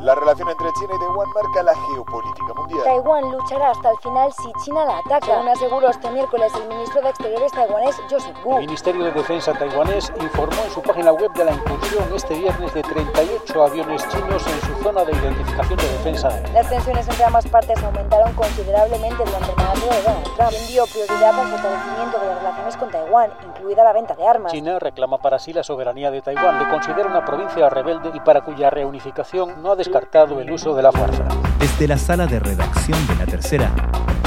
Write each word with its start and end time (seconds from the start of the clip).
La 0.00 0.14
relación 0.14 0.48
entre 0.48 0.72
China 0.74 0.94
y 0.94 0.98
Taiwán 0.98 1.28
marca 1.34 1.62
la 1.62 1.74
geopolítica 1.74 2.54
mundial. 2.54 2.84
Taiwán 2.84 3.32
luchará 3.32 3.70
hasta 3.70 3.90
el 3.90 3.98
final 3.98 4.32
si 4.32 4.52
China 4.64 4.84
la 4.84 4.98
ataca. 4.98 5.26
Según 5.26 5.48
aseguró 5.48 5.88
este 5.88 6.10
miércoles 6.10 6.52
el 6.54 6.68
ministro 6.68 7.02
de 7.02 7.08
Exteriores 7.08 7.52
taiwanés 7.52 7.96
Joseph 8.10 8.36
Wu. 8.44 8.58
El 8.58 8.66
Ministerio 8.66 9.04
de 9.04 9.12
Defensa 9.12 9.52
taiwanés 9.54 10.12
informó 10.20 10.62
en 10.64 10.70
su 10.70 10.82
página 10.82 11.12
web 11.12 11.32
de 11.32 11.44
la 11.44 11.52
incursión 11.52 12.04
este 12.14 12.34
viernes 12.34 12.74
de 12.74 12.82
38 12.82 13.62
aviones 13.62 14.08
chinos 14.08 14.46
en 14.46 14.60
su 14.60 14.82
zona 14.82 15.04
de 15.04 15.12
identificación 15.12 15.78
de 15.78 15.88
defensa. 15.88 16.28
Las 16.52 16.68
tensiones 16.68 17.08
entre 17.08 17.24
ambas 17.24 17.46
partes 17.48 17.82
aumentaron 17.82 18.32
considerablemente 18.34 19.24
durante 19.24 19.50
el 19.50 19.56
mandato 19.56 19.80
de 19.80 20.02
Donald 20.02 20.34
Trump, 20.36 20.50
quien 20.50 20.66
dio 20.68 20.86
prioridad 20.86 21.40
al 21.40 21.48
fortalecimiento 21.48 22.18
de 22.18 22.26
las 22.26 22.38
relaciones 22.38 22.76
con 22.76 22.90
Taiwán, 22.90 23.30
incluida 23.46 23.84
la 23.84 23.92
venta 23.92 24.14
de 24.14 24.26
armas. 24.26 24.52
China 24.52 24.78
reclama 24.78 25.18
para 25.18 25.38
sí 25.38 25.52
la 25.52 25.62
soberanía 25.62 26.10
de 26.10 26.22
Taiwán, 26.22 26.58
le 26.58 26.68
considera 26.68 27.08
una 27.08 27.24
provincia 27.24 27.68
rebelde 27.70 28.10
y 28.14 28.20
para 28.20 28.42
cuya 28.42 28.70
reunificación 28.70 29.62
no 29.62 29.72
ha 29.72 29.76
descartado 29.86 30.40
el 30.40 30.50
uso 30.50 30.74
de 30.74 30.82
la 30.82 30.90
fuerza. 30.90 31.28
Desde 31.60 31.86
la 31.86 31.96
sala 31.96 32.26
de 32.26 32.40
redacción 32.40 32.98
de 33.06 33.14
La 33.14 33.24
Tercera, 33.24 33.70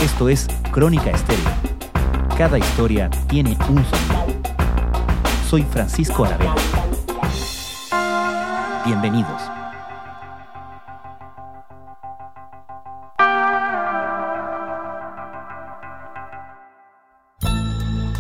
esto 0.02 0.30
es 0.30 0.48
Crónica 0.72 1.10
Estéreo. 1.10 1.52
Cada 2.38 2.58
historia 2.58 3.10
tiene 3.28 3.58
un 3.68 3.84
sonido. 3.84 4.40
Soy 5.50 5.64
Francisco 5.64 6.24
Aravena. 6.24 6.56
Bienvenidos. 8.86 9.42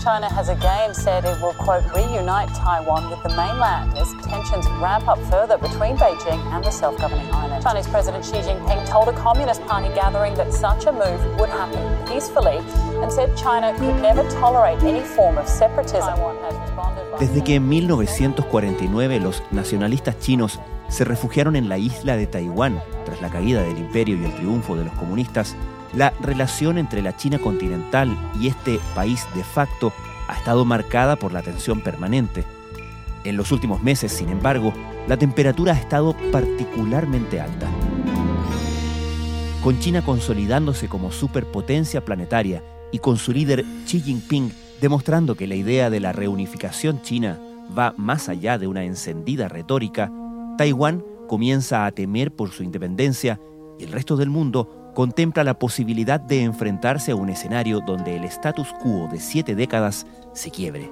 China 0.03 0.27
has 0.27 0.49
said 1.22 1.36
it 1.36 1.41
will, 1.41 1.54
quote, 1.54 1.84
reunite 1.94 2.50
Taiwan 2.55 3.09
with 3.09 3.22
the 3.23 3.30
mainland 3.30 3.98
as 3.98 4.12
tensions 4.23 4.66
ramp 4.82 5.08
up 5.08 5.20
further 5.30 5.58
between 5.58 5.98
Beijing 5.98 6.40
and 6.54 6.64
the 6.64 6.72
self 6.72 6.98
governing 6.98 7.30
island. 7.32 7.64
Chinese 7.64 7.88
President 7.88 8.23
Xi 8.23 8.42
Jinping 8.42 8.86
told 8.88 9.08
a 9.09 9.14
Communist 9.14 9.62
Party 9.66 9.94
gathering 9.94 10.34
that 10.36 10.54
such 10.54 10.86
a 10.86 10.92
move 10.92 11.22
would 11.39 11.50
happen 11.50 11.81
peacefully 12.08 12.58
and 13.02 13.11
said 13.11 13.36
China 13.36 13.73
could 13.78 14.02
never 14.02 14.23
tolerate 14.30 14.81
any 14.84 15.02
form 15.02 15.38
of 15.38 15.48
separatism. 15.48 16.14
Desde 17.20 17.44
que 17.44 17.56
en 17.56 17.67
1949 17.67 19.20
los 19.20 19.44
nacionalistas 19.52 20.20
chinos 20.20 20.59
se 20.88 21.04
refugiaron 21.04 21.56
en 21.56 21.67
la 21.67 21.78
isla 21.78 22.16
de 22.16 22.28
Taiwán 22.28 22.81
tras 23.06 23.22
la 23.22 23.30
caída 23.30 23.61
del 23.61 23.78
imperio 23.78 24.16
y 24.16 24.23
el 24.23 24.33
triunfo 24.36 24.76
de 24.76 24.86
los 24.86 24.94
comunistas, 24.94 25.56
la 25.94 26.14
relación 26.22 26.78
entre 26.78 27.02
la 27.02 27.16
China 27.17 27.39
continental 27.39 28.17
y 28.39 28.48
este 28.48 28.80
país 28.95 29.28
de 29.36 29.44
facto 29.44 29.92
ha 30.30 30.38
estado 30.38 30.63
marcada 30.63 31.16
por 31.16 31.33
la 31.33 31.41
tensión 31.41 31.81
permanente. 31.81 32.45
En 33.23 33.35
los 33.35 33.52
últimos 33.52 33.81
meses, 33.81 34.11
sin 34.11 34.30
embargo, 34.30 34.73
la 35.08 35.17
temperatura 35.17 35.73
ha 35.73 35.77
estado 35.77 36.16
particularmente 36.31 37.41
alta. 37.41 37.67
Con 39.63 39.80
China 39.80 40.03
consolidándose 40.03 40.88
como 40.88 41.11
superpotencia 41.11 42.05
planetaria 42.05 42.63
y 42.91 42.99
con 42.99 43.17
su 43.17 43.33
líder 43.33 43.66
Xi 43.86 44.02
Jinping 44.02 44.52
demostrando 44.80 45.36
que 45.36 45.47
la 45.47 45.55
idea 45.55 45.89
de 45.89 45.99
la 45.99 46.13
reunificación 46.13 47.02
china 47.02 47.39
va 47.77 47.93
más 47.97 48.30
allá 48.30 48.58
de 48.58 48.67
una 48.67 48.83
encendida 48.83 49.47
retórica, 49.47 50.11
Taiwán 50.58 51.03
comienza 51.27 51.86
a 51.86 51.91
temer 51.91 52.31
por 52.31 52.52
su 52.52 52.64
independencia 52.64 53.39
y 53.77 53.83
el 53.83 53.91
resto 53.91 54.16
del 54.16 54.30
mundo 54.30 54.78
contempla 54.94 55.44
la 55.44 55.54
posibilidad 55.54 56.20
de 56.20 56.44
enfrentarse 56.44 57.12
a 57.12 57.16
un 57.16 57.30
escenario 57.30 57.82
donde 57.82 58.16
el 58.16 58.23
status 58.26 58.73
quo 58.82 59.08
de 59.12 59.20
siete 59.20 59.56
décadas 59.56 60.06
se 60.34 60.52
quiebre. 60.52 60.90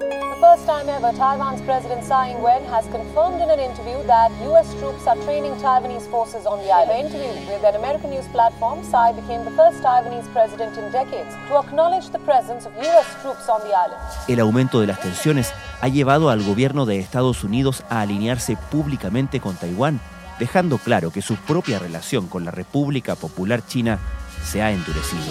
El 14.27 14.39
aumento 14.39 14.79
de 14.79 14.87
las 14.87 14.99
tensiones 14.99 15.51
ha 15.81 15.87
llevado 15.87 16.29
al 16.29 16.43
gobierno 16.43 16.85
de 16.85 16.99
Estados 16.99 17.43
Unidos 17.43 17.83
a 17.89 18.01
alinearse 18.01 18.57
públicamente 18.69 19.39
con 19.39 19.55
Taiwán 19.55 19.99
dejando 20.39 20.77
claro 20.77 21.11
que 21.11 21.21
su 21.21 21.35
propia 21.35 21.79
relación 21.79 22.27
con 22.27 22.45
la 22.45 22.51
República 22.51 23.15
Popular 23.15 23.65
China 23.65 23.99
se 24.43 24.61
ha 24.61 24.71
endurecido. 24.71 25.23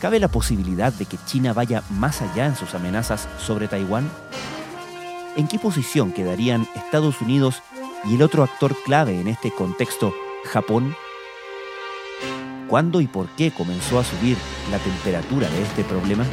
¿Cabe 0.00 0.20
la 0.20 0.28
posibilidad 0.28 0.92
de 0.92 1.06
que 1.06 1.16
China 1.24 1.52
vaya 1.54 1.82
más 1.90 2.20
allá 2.20 2.46
en 2.46 2.56
sus 2.56 2.74
amenazas 2.74 3.26
sobre 3.38 3.68
Taiwán? 3.68 4.10
¿En 5.36 5.48
qué 5.48 5.58
posición 5.58 6.12
quedarían 6.12 6.68
Estados 6.74 7.20
Unidos 7.20 7.62
y 8.04 8.16
el 8.16 8.22
otro 8.22 8.42
actor 8.42 8.76
clave 8.84 9.18
en 9.18 9.28
este 9.28 9.50
contexto, 9.50 10.14
Japón? 10.44 10.94
¿Cuándo 12.68 13.00
y 13.00 13.06
por 13.06 13.28
qué 13.30 13.50
comenzó 13.50 13.98
a 13.98 14.04
subir 14.04 14.36
la 14.70 14.78
temperatura 14.78 15.48
de 15.48 15.62
este 15.62 15.84
problema? 15.84 16.24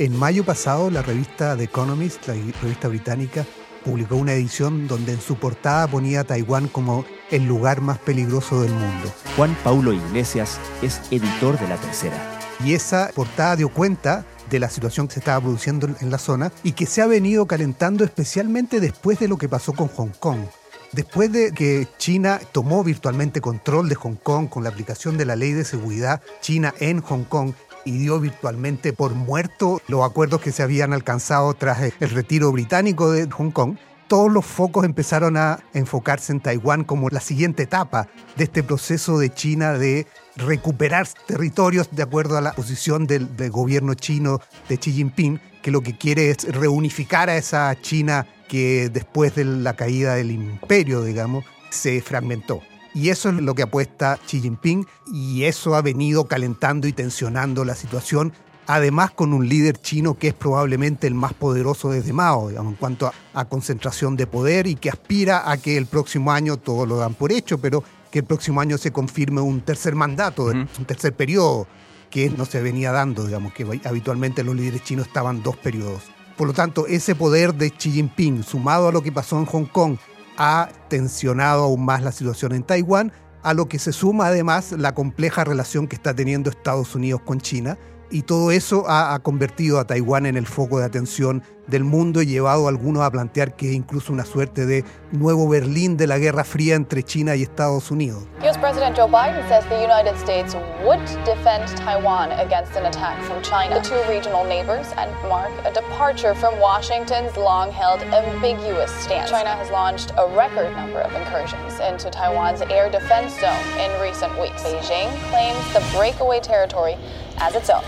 En 0.00 0.18
mayo 0.18 0.46
pasado, 0.46 0.90
la 0.90 1.02
revista 1.02 1.54
The 1.58 1.64
Economist, 1.64 2.26
la 2.26 2.32
revista 2.32 2.88
británica, 2.88 3.44
publicó 3.84 4.16
una 4.16 4.32
edición 4.32 4.88
donde 4.88 5.12
en 5.12 5.20
su 5.20 5.36
portada 5.36 5.86
ponía 5.88 6.20
a 6.20 6.24
Taiwán 6.24 6.68
como 6.68 7.04
el 7.30 7.44
lugar 7.44 7.82
más 7.82 7.98
peligroso 7.98 8.62
del 8.62 8.72
mundo. 8.72 9.12
Juan 9.36 9.54
Paulo 9.62 9.92
Iglesias 9.92 10.58
es 10.80 11.02
editor 11.10 11.60
de 11.60 11.68
La 11.68 11.76
Tercera. 11.76 12.16
Y 12.64 12.72
esa 12.72 13.10
portada 13.14 13.56
dio 13.56 13.68
cuenta 13.68 14.24
de 14.48 14.58
la 14.58 14.70
situación 14.70 15.06
que 15.06 15.12
se 15.12 15.20
estaba 15.20 15.42
produciendo 15.42 15.86
en 16.00 16.10
la 16.10 16.16
zona 16.16 16.50
y 16.62 16.72
que 16.72 16.86
se 16.86 17.02
ha 17.02 17.06
venido 17.06 17.44
calentando 17.44 18.02
especialmente 18.02 18.80
después 18.80 19.18
de 19.18 19.28
lo 19.28 19.36
que 19.36 19.50
pasó 19.50 19.74
con 19.74 19.88
Hong 19.88 20.12
Kong. 20.18 20.46
Después 20.92 21.30
de 21.30 21.52
que 21.52 21.86
China 21.98 22.40
tomó 22.52 22.82
virtualmente 22.82 23.42
control 23.42 23.90
de 23.90 23.96
Hong 23.96 24.16
Kong 24.16 24.48
con 24.48 24.62
la 24.64 24.70
aplicación 24.70 25.18
de 25.18 25.26
la 25.26 25.36
ley 25.36 25.52
de 25.52 25.66
seguridad 25.66 26.22
China 26.40 26.72
en 26.80 27.02
Hong 27.02 27.24
Kong 27.24 27.52
y 27.90 27.98
dio 27.98 28.20
virtualmente 28.20 28.92
por 28.92 29.14
muerto 29.14 29.82
los 29.88 30.04
acuerdos 30.04 30.40
que 30.40 30.52
se 30.52 30.62
habían 30.62 30.92
alcanzado 30.92 31.52
tras 31.54 31.80
el 31.82 32.10
retiro 32.10 32.52
británico 32.52 33.10
de 33.10 33.28
Hong 33.30 33.50
Kong, 33.50 33.76
todos 34.06 34.30
los 34.30 34.46
focos 34.46 34.84
empezaron 34.84 35.36
a 35.36 35.60
enfocarse 35.74 36.32
en 36.32 36.40
Taiwán 36.40 36.84
como 36.84 37.08
la 37.10 37.20
siguiente 37.20 37.64
etapa 37.64 38.08
de 38.36 38.44
este 38.44 38.62
proceso 38.62 39.18
de 39.18 39.32
China 39.32 39.74
de 39.74 40.06
recuperar 40.36 41.08
territorios 41.26 41.88
de 41.90 42.02
acuerdo 42.02 42.36
a 42.36 42.40
la 42.40 42.52
posición 42.52 43.06
del, 43.06 43.36
del, 43.36 43.50
gobierno 43.50 43.94
chino 43.94 44.40
de 44.68 44.78
Xi 44.78 44.92
Jinping, 44.92 45.40
que 45.62 45.70
lo 45.70 45.80
que 45.80 45.96
quiere 45.96 46.30
es 46.30 46.44
reunificar 46.44 47.28
a 47.28 47.36
esa 47.36 47.74
China 47.80 48.26
que 48.48 48.88
después 48.88 49.34
de 49.34 49.44
la 49.44 49.74
caída 49.74 50.14
del 50.14 50.30
imperio, 50.30 51.02
digamos, 51.04 51.44
se 51.70 52.00
fragmentó. 52.00 52.62
Y 52.94 53.10
eso 53.10 53.28
es 53.28 53.36
lo 53.36 53.54
que 53.54 53.62
apuesta 53.62 54.18
Xi 54.26 54.40
Jinping 54.40 54.86
y 55.12 55.44
eso 55.44 55.74
ha 55.76 55.82
venido 55.82 56.24
calentando 56.24 56.88
y 56.88 56.92
tensionando 56.92 57.64
la 57.64 57.76
situación, 57.76 58.32
además 58.66 59.12
con 59.12 59.32
un 59.32 59.48
líder 59.48 59.78
chino 59.78 60.18
que 60.18 60.28
es 60.28 60.34
probablemente 60.34 61.06
el 61.06 61.14
más 61.14 61.32
poderoso 61.32 61.90
desde 61.90 62.12
Mao, 62.12 62.48
digamos, 62.48 62.72
en 62.72 62.76
cuanto 62.78 63.06
a, 63.06 63.12
a 63.32 63.44
concentración 63.44 64.16
de 64.16 64.26
poder 64.26 64.66
y 64.66 64.74
que 64.74 64.90
aspira 64.90 65.50
a 65.50 65.56
que 65.56 65.76
el 65.76 65.86
próximo 65.86 66.32
año, 66.32 66.56
todos 66.56 66.88
lo 66.88 66.96
dan 66.96 67.14
por 67.14 67.30
hecho, 67.30 67.58
pero 67.58 67.84
que 68.10 68.20
el 68.20 68.24
próximo 68.24 68.60
año 68.60 68.76
se 68.76 68.90
confirme 68.90 69.40
un 69.40 69.60
tercer 69.60 69.94
mandato, 69.94 70.46
un 70.46 70.84
tercer 70.84 71.14
periodo, 71.14 71.66
que 72.10 72.28
no 72.28 72.44
se 72.44 72.60
venía 72.60 72.90
dando, 72.90 73.24
digamos, 73.24 73.52
que 73.52 73.64
habitualmente 73.84 74.42
los 74.42 74.56
líderes 74.56 74.82
chinos 74.82 75.06
estaban 75.06 75.42
dos 75.42 75.56
periodos. 75.56 76.02
Por 76.36 76.48
lo 76.48 76.54
tanto, 76.54 76.86
ese 76.86 77.14
poder 77.14 77.54
de 77.54 77.70
Xi 77.70 77.92
Jinping, 77.92 78.42
sumado 78.42 78.88
a 78.88 78.92
lo 78.92 79.02
que 79.02 79.12
pasó 79.12 79.38
en 79.38 79.46
Hong 79.46 79.66
Kong, 79.66 79.96
ha 80.42 80.70
tensionado 80.88 81.64
aún 81.64 81.84
más 81.84 82.02
la 82.02 82.12
situación 82.12 82.52
en 82.52 82.62
Taiwán, 82.62 83.12
a 83.42 83.52
lo 83.52 83.68
que 83.68 83.78
se 83.78 83.92
suma 83.92 84.28
además 84.28 84.72
la 84.72 84.94
compleja 84.94 85.44
relación 85.44 85.86
que 85.86 85.96
está 85.96 86.14
teniendo 86.14 86.48
Estados 86.48 86.94
Unidos 86.94 87.20
con 87.26 87.42
China, 87.42 87.76
y 88.10 88.22
todo 88.22 88.50
eso 88.50 88.86
ha, 88.88 89.18
convertido 89.20 89.78
a 89.78 89.86
Taiwán 89.86 90.24
en 90.24 90.38
el 90.38 90.46
foco 90.46 90.78
de 90.78 90.86
atención 90.86 91.42
del 91.70 91.84
mundo 91.84 92.22
llevado 92.22 92.66
a 92.66 92.68
algunos 92.68 93.02
a 93.02 93.10
plantear 93.10 93.54
que 93.54 93.70
es 93.70 93.74
incluso 93.74 94.12
una 94.12 94.24
suerte 94.24 94.66
de 94.66 94.84
nuevo 95.12 95.48
Berlín 95.48 95.96
de 95.96 96.06
la 96.06 96.18
Guerra 96.18 96.44
Fría 96.44 96.74
entre 96.74 97.02
China 97.02 97.36
y 97.36 97.42
Estados 97.42 97.90
Unidos. 97.90 98.26
US 98.42 98.58
President 98.58 98.96
Joe 98.96 99.08
Biden 99.08 99.46
says 99.48 99.64
the 99.68 99.80
United 99.80 100.16
States 100.18 100.54
would 100.84 101.00
defend 101.24 101.68
Taiwan 101.76 102.32
against 102.32 102.76
an 102.76 102.86
attack 102.86 103.22
from 103.22 103.40
China. 103.42 103.80
The 103.80 103.88
two 103.88 104.02
regional 104.08 104.44
neighbors 104.44 104.86
and 104.96 105.10
mark 105.28 105.50
a 105.64 105.72
departure 105.72 106.34
from 106.34 106.58
Washington's 106.58 107.36
long-held 107.36 108.02
ambiguous 108.02 108.90
stance. 108.90 109.30
China 109.30 109.50
has 109.50 109.70
launched 109.70 110.12
a 110.16 110.26
record 110.36 110.74
number 110.74 111.00
of 111.00 111.14
incursions 111.14 111.78
into 111.80 112.10
Taiwan's 112.10 112.62
air 112.62 112.90
defense 112.90 113.38
zone 113.40 113.64
in 113.78 113.90
recent 114.00 114.32
weeks. 114.40 114.62
Beijing 114.62 115.08
claims 115.30 115.72
the 115.72 115.84
breakaway 115.96 116.40
territory 116.40 116.96
as 117.38 117.54
its 117.54 117.70
own. 117.70 117.84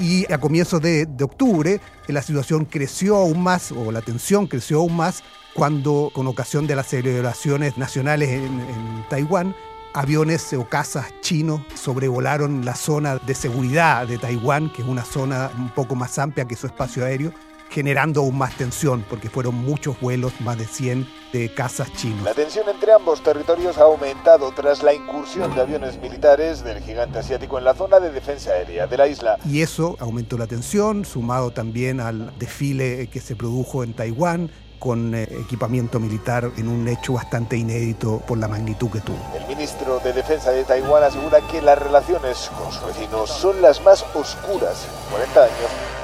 Y 0.00 0.30
a 0.32 0.38
comienzos 0.38 0.80
de, 0.80 1.06
octubre 1.22 1.80
la 2.08 2.22
situación 2.22 2.64
creció 2.64 3.16
aún 3.16 3.42
más, 3.42 3.72
o 3.72 3.92
la 3.92 4.00
tensión 4.02 4.46
creció 4.46 4.78
aún 4.78 4.96
más, 4.96 5.22
cuando 5.54 6.10
con 6.14 6.26
ocasión 6.26 6.66
de 6.66 6.76
las 6.76 6.88
celebraciones 6.88 7.76
nacionales 7.78 8.30
en, 8.30 8.44
en 8.44 9.06
Taiwán, 9.08 9.54
aviones 9.94 10.52
o 10.54 10.68
cazas 10.68 11.12
chinos 11.20 11.60
sobrevolaron 11.74 12.64
la 12.64 12.74
zona 12.74 13.16
de 13.16 13.34
seguridad 13.34 14.06
de 14.06 14.18
Taiwán, 14.18 14.70
que 14.70 14.82
es 14.82 14.88
una 14.88 15.04
zona 15.04 15.50
un 15.56 15.68
poco 15.70 15.94
más 15.94 16.18
amplia 16.18 16.46
que 16.46 16.56
su 16.56 16.66
espacio 16.66 17.04
aéreo, 17.04 17.32
generando 17.72 18.20
aún 18.20 18.36
más 18.36 18.54
tensión, 18.56 19.04
porque 19.08 19.30
fueron 19.30 19.54
muchos 19.54 19.98
vuelos, 19.98 20.32
más 20.40 20.58
de 20.58 20.66
100 20.66 21.08
de 21.32 21.52
cazas 21.54 21.90
chinos. 21.94 22.22
La 22.22 22.34
tensión 22.34 22.68
entre 22.68 22.92
ambos 22.92 23.22
territorios 23.22 23.78
ha 23.78 23.84
aumentado 23.84 24.52
tras 24.52 24.82
la 24.82 24.92
incursión 24.92 25.54
de 25.54 25.62
aviones 25.62 25.98
militares 26.00 26.62
del 26.62 26.82
gigante 26.82 27.18
asiático 27.18 27.56
en 27.58 27.64
la 27.64 27.74
zona 27.74 27.98
de 27.98 28.10
defensa 28.10 28.50
aérea 28.50 28.86
de 28.86 28.96
la 28.98 29.08
isla. 29.08 29.38
Y 29.46 29.62
eso 29.62 29.96
aumentó 30.00 30.36
la 30.36 30.46
tensión, 30.46 31.06
sumado 31.06 31.50
también 31.52 32.00
al 32.00 32.38
desfile 32.38 33.08
que 33.08 33.20
se 33.20 33.36
produjo 33.36 33.82
en 33.82 33.94
Taiwán, 33.94 34.50
con 34.78 35.14
eh, 35.14 35.22
equipamiento 35.22 36.00
militar 36.00 36.50
en 36.56 36.68
un 36.68 36.88
hecho 36.88 37.14
bastante 37.14 37.56
inédito 37.56 38.18
por 38.26 38.36
la 38.36 38.48
magnitud 38.48 38.90
que 38.90 39.00
tuvo. 39.00 39.16
El 39.34 39.46
ministro 39.46 40.00
de 40.00 40.12
Defensa 40.12 40.50
de 40.50 40.64
Taiwán 40.64 41.04
asegura 41.04 41.40
que 41.50 41.62
las 41.62 41.78
relaciones 41.78 42.50
con 42.58 42.70
sus 42.72 42.84
vecinos 42.88 43.30
son 43.30 43.62
las 43.62 43.80
más 43.82 44.04
oscuras 44.14 44.84
en 44.84 45.10
40 45.12 45.42
años 45.44 46.01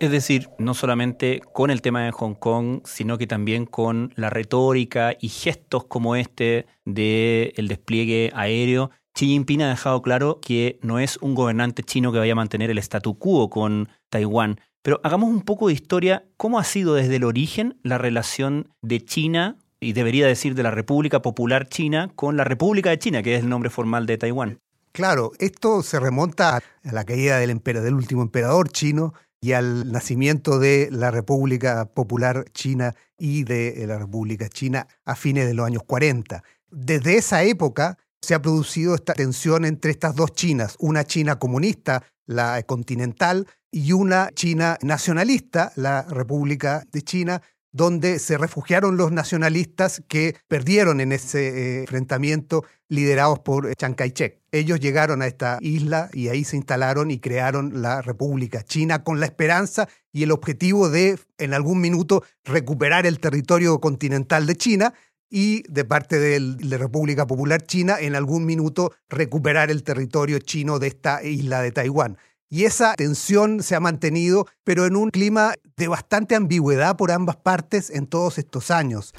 es 0.00 0.10
decir, 0.10 0.48
no 0.58 0.72
solamente 0.72 1.42
con 1.52 1.70
el 1.70 1.82
tema 1.82 2.02
de 2.02 2.10
Hong 2.10 2.34
Kong, 2.34 2.80
sino 2.84 3.18
que 3.18 3.26
también 3.26 3.66
con 3.66 4.12
la 4.16 4.30
retórica 4.30 5.14
y 5.20 5.28
gestos 5.28 5.84
como 5.84 6.16
este 6.16 6.66
del 6.86 7.68
despliegue 7.68 8.32
aéreo. 8.34 8.90
Xi 9.14 9.26
Jinping 9.26 9.62
ha 9.62 9.68
dejado 9.68 10.00
claro 10.00 10.40
que 10.40 10.78
no 10.82 10.98
es 10.98 11.18
un 11.18 11.34
gobernante 11.34 11.82
chino 11.82 12.12
que 12.12 12.18
vaya 12.18 12.32
a 12.32 12.36
mantener 12.36 12.70
el 12.70 12.78
statu 12.78 13.18
quo 13.18 13.50
con 13.50 13.90
Taiwán. 14.08 14.58
Pero 14.82 15.00
hagamos 15.04 15.28
un 15.28 15.42
poco 15.42 15.68
de 15.68 15.74
historia. 15.74 16.24
¿Cómo 16.38 16.58
ha 16.58 16.64
sido 16.64 16.94
desde 16.94 17.16
el 17.16 17.24
origen 17.24 17.78
la 17.82 17.98
relación 17.98 18.72
de 18.80 19.04
China, 19.04 19.58
y 19.80 19.92
debería 19.92 20.26
decir 20.26 20.54
de 20.54 20.62
la 20.62 20.70
República 20.70 21.20
Popular 21.20 21.68
China, 21.68 22.10
con 22.16 22.38
la 22.38 22.44
República 22.44 22.88
de 22.88 22.98
China, 22.98 23.22
que 23.22 23.34
es 23.34 23.42
el 23.42 23.50
nombre 23.50 23.68
formal 23.68 24.06
de 24.06 24.16
Taiwán? 24.16 24.60
Claro, 24.92 25.32
esto 25.38 25.82
se 25.82 26.00
remonta 26.00 26.56
a 26.56 26.62
la 26.92 27.04
caída 27.04 27.38
del, 27.38 27.60
del 27.62 27.94
último 27.94 28.22
emperador 28.22 28.70
chino, 28.70 29.14
y 29.40 29.52
al 29.52 29.90
nacimiento 29.90 30.58
de 30.58 30.88
la 30.90 31.10
República 31.10 31.86
Popular 31.86 32.44
China 32.52 32.94
y 33.18 33.44
de 33.44 33.84
la 33.86 33.98
República 33.98 34.48
China 34.48 34.86
a 35.04 35.16
fines 35.16 35.46
de 35.46 35.54
los 35.54 35.66
años 35.66 35.82
40. 35.84 36.42
Desde 36.70 37.16
esa 37.16 37.42
época 37.42 37.98
se 38.20 38.34
ha 38.34 38.42
producido 38.42 38.94
esta 38.94 39.14
tensión 39.14 39.64
entre 39.64 39.90
estas 39.90 40.14
dos 40.14 40.32
Chinas, 40.32 40.76
una 40.78 41.04
China 41.04 41.38
comunista, 41.38 42.04
la 42.26 42.62
continental, 42.64 43.46
y 43.72 43.92
una 43.92 44.30
China 44.34 44.76
nacionalista, 44.82 45.72
la 45.76 46.02
República 46.02 46.84
de 46.92 47.02
China, 47.02 47.42
donde 47.72 48.18
se 48.18 48.36
refugiaron 48.36 48.96
los 48.96 49.12
nacionalistas 49.12 50.02
que 50.08 50.36
perdieron 50.48 51.00
en 51.00 51.12
ese 51.12 51.48
eh, 51.48 51.80
enfrentamiento 51.80 52.64
liderados 52.88 53.38
por 53.38 53.74
Chiang 53.76 53.94
Kai-shek. 53.94 54.40
Ellos 54.52 54.80
llegaron 54.80 55.22
a 55.22 55.26
esta 55.26 55.58
isla 55.60 56.10
y 56.12 56.28
ahí 56.28 56.44
se 56.44 56.56
instalaron 56.56 57.10
y 57.10 57.20
crearon 57.20 57.82
la 57.82 58.02
República 58.02 58.62
China 58.64 59.04
con 59.04 59.20
la 59.20 59.26
esperanza 59.26 59.88
y 60.12 60.24
el 60.24 60.32
objetivo 60.32 60.90
de, 60.90 61.18
en 61.38 61.54
algún 61.54 61.80
minuto, 61.80 62.24
recuperar 62.44 63.06
el 63.06 63.20
territorio 63.20 63.80
continental 63.80 64.46
de 64.46 64.56
China 64.56 64.94
y 65.30 65.62
de 65.68 65.84
parte 65.84 66.18
de 66.18 66.40
la 66.40 66.76
República 66.76 67.26
Popular 67.26 67.62
China, 67.62 67.96
en 68.00 68.16
algún 68.16 68.44
minuto, 68.44 68.92
recuperar 69.08 69.70
el 69.70 69.84
territorio 69.84 70.40
chino 70.40 70.80
de 70.80 70.88
esta 70.88 71.22
isla 71.22 71.62
de 71.62 71.70
Taiwán. 71.70 72.18
Y 72.52 72.64
esa 72.64 72.94
tensión 72.94 73.62
se 73.62 73.76
ha 73.76 73.80
mantenido, 73.80 74.44
pero 74.64 74.84
en 74.84 74.96
un 74.96 75.10
clima 75.10 75.54
de 75.76 75.86
bastante 75.86 76.34
ambigüedad 76.34 76.96
por 76.96 77.12
ambas 77.12 77.36
partes 77.36 77.90
en 77.90 78.08
todos 78.08 78.38
estos 78.38 78.72
años. 78.72 79.14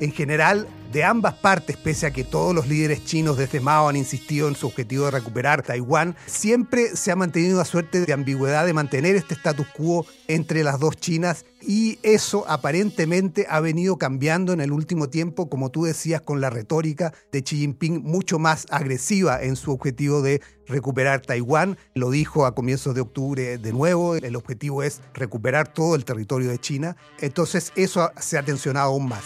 En 0.00 0.12
general, 0.12 0.68
de 0.92 1.04
ambas 1.04 1.34
partes, 1.34 1.76
pese 1.76 2.06
a 2.06 2.12
que 2.12 2.24
todos 2.24 2.54
los 2.54 2.68
líderes 2.68 3.04
chinos 3.04 3.36
desde 3.36 3.60
Mao 3.60 3.88
han 3.88 3.96
insistido 3.96 4.48
en 4.48 4.54
su 4.54 4.68
objetivo 4.68 5.06
de 5.06 5.10
recuperar 5.10 5.62
Taiwán, 5.62 6.16
siempre 6.26 6.96
se 6.96 7.10
ha 7.10 7.16
mantenido 7.16 7.56
una 7.56 7.64
suerte 7.64 8.06
de 8.06 8.12
ambigüedad 8.12 8.64
de 8.64 8.72
mantener 8.72 9.16
este 9.16 9.34
status 9.34 9.66
quo 9.76 10.06
entre 10.28 10.62
las 10.62 10.78
dos 10.78 10.96
Chinas 10.96 11.44
y 11.60 11.98
eso 12.02 12.44
aparentemente 12.48 13.46
ha 13.50 13.60
venido 13.60 13.98
cambiando 13.98 14.52
en 14.52 14.60
el 14.60 14.72
último 14.72 15.10
tiempo, 15.10 15.50
como 15.50 15.70
tú 15.70 15.84
decías, 15.84 16.22
con 16.22 16.40
la 16.40 16.48
retórica 16.48 17.12
de 17.32 17.42
Xi 17.42 17.58
Jinping 17.58 18.02
mucho 18.02 18.38
más 18.38 18.66
agresiva 18.70 19.42
en 19.42 19.56
su 19.56 19.72
objetivo 19.72 20.22
de 20.22 20.40
recuperar 20.66 21.20
Taiwán. 21.20 21.76
Lo 21.94 22.10
dijo 22.10 22.46
a 22.46 22.54
comienzos 22.54 22.94
de 22.94 23.00
octubre 23.00 23.58
de 23.58 23.72
nuevo, 23.72 24.14
el 24.14 24.36
objetivo 24.36 24.82
es 24.82 25.00
recuperar 25.12 25.72
todo 25.72 25.96
el 25.96 26.04
territorio 26.04 26.50
de 26.50 26.58
China. 26.58 26.96
Entonces 27.20 27.72
eso 27.74 28.10
se 28.18 28.38
ha 28.38 28.42
tensionado 28.42 28.90
aún 28.90 29.08
más. 29.08 29.24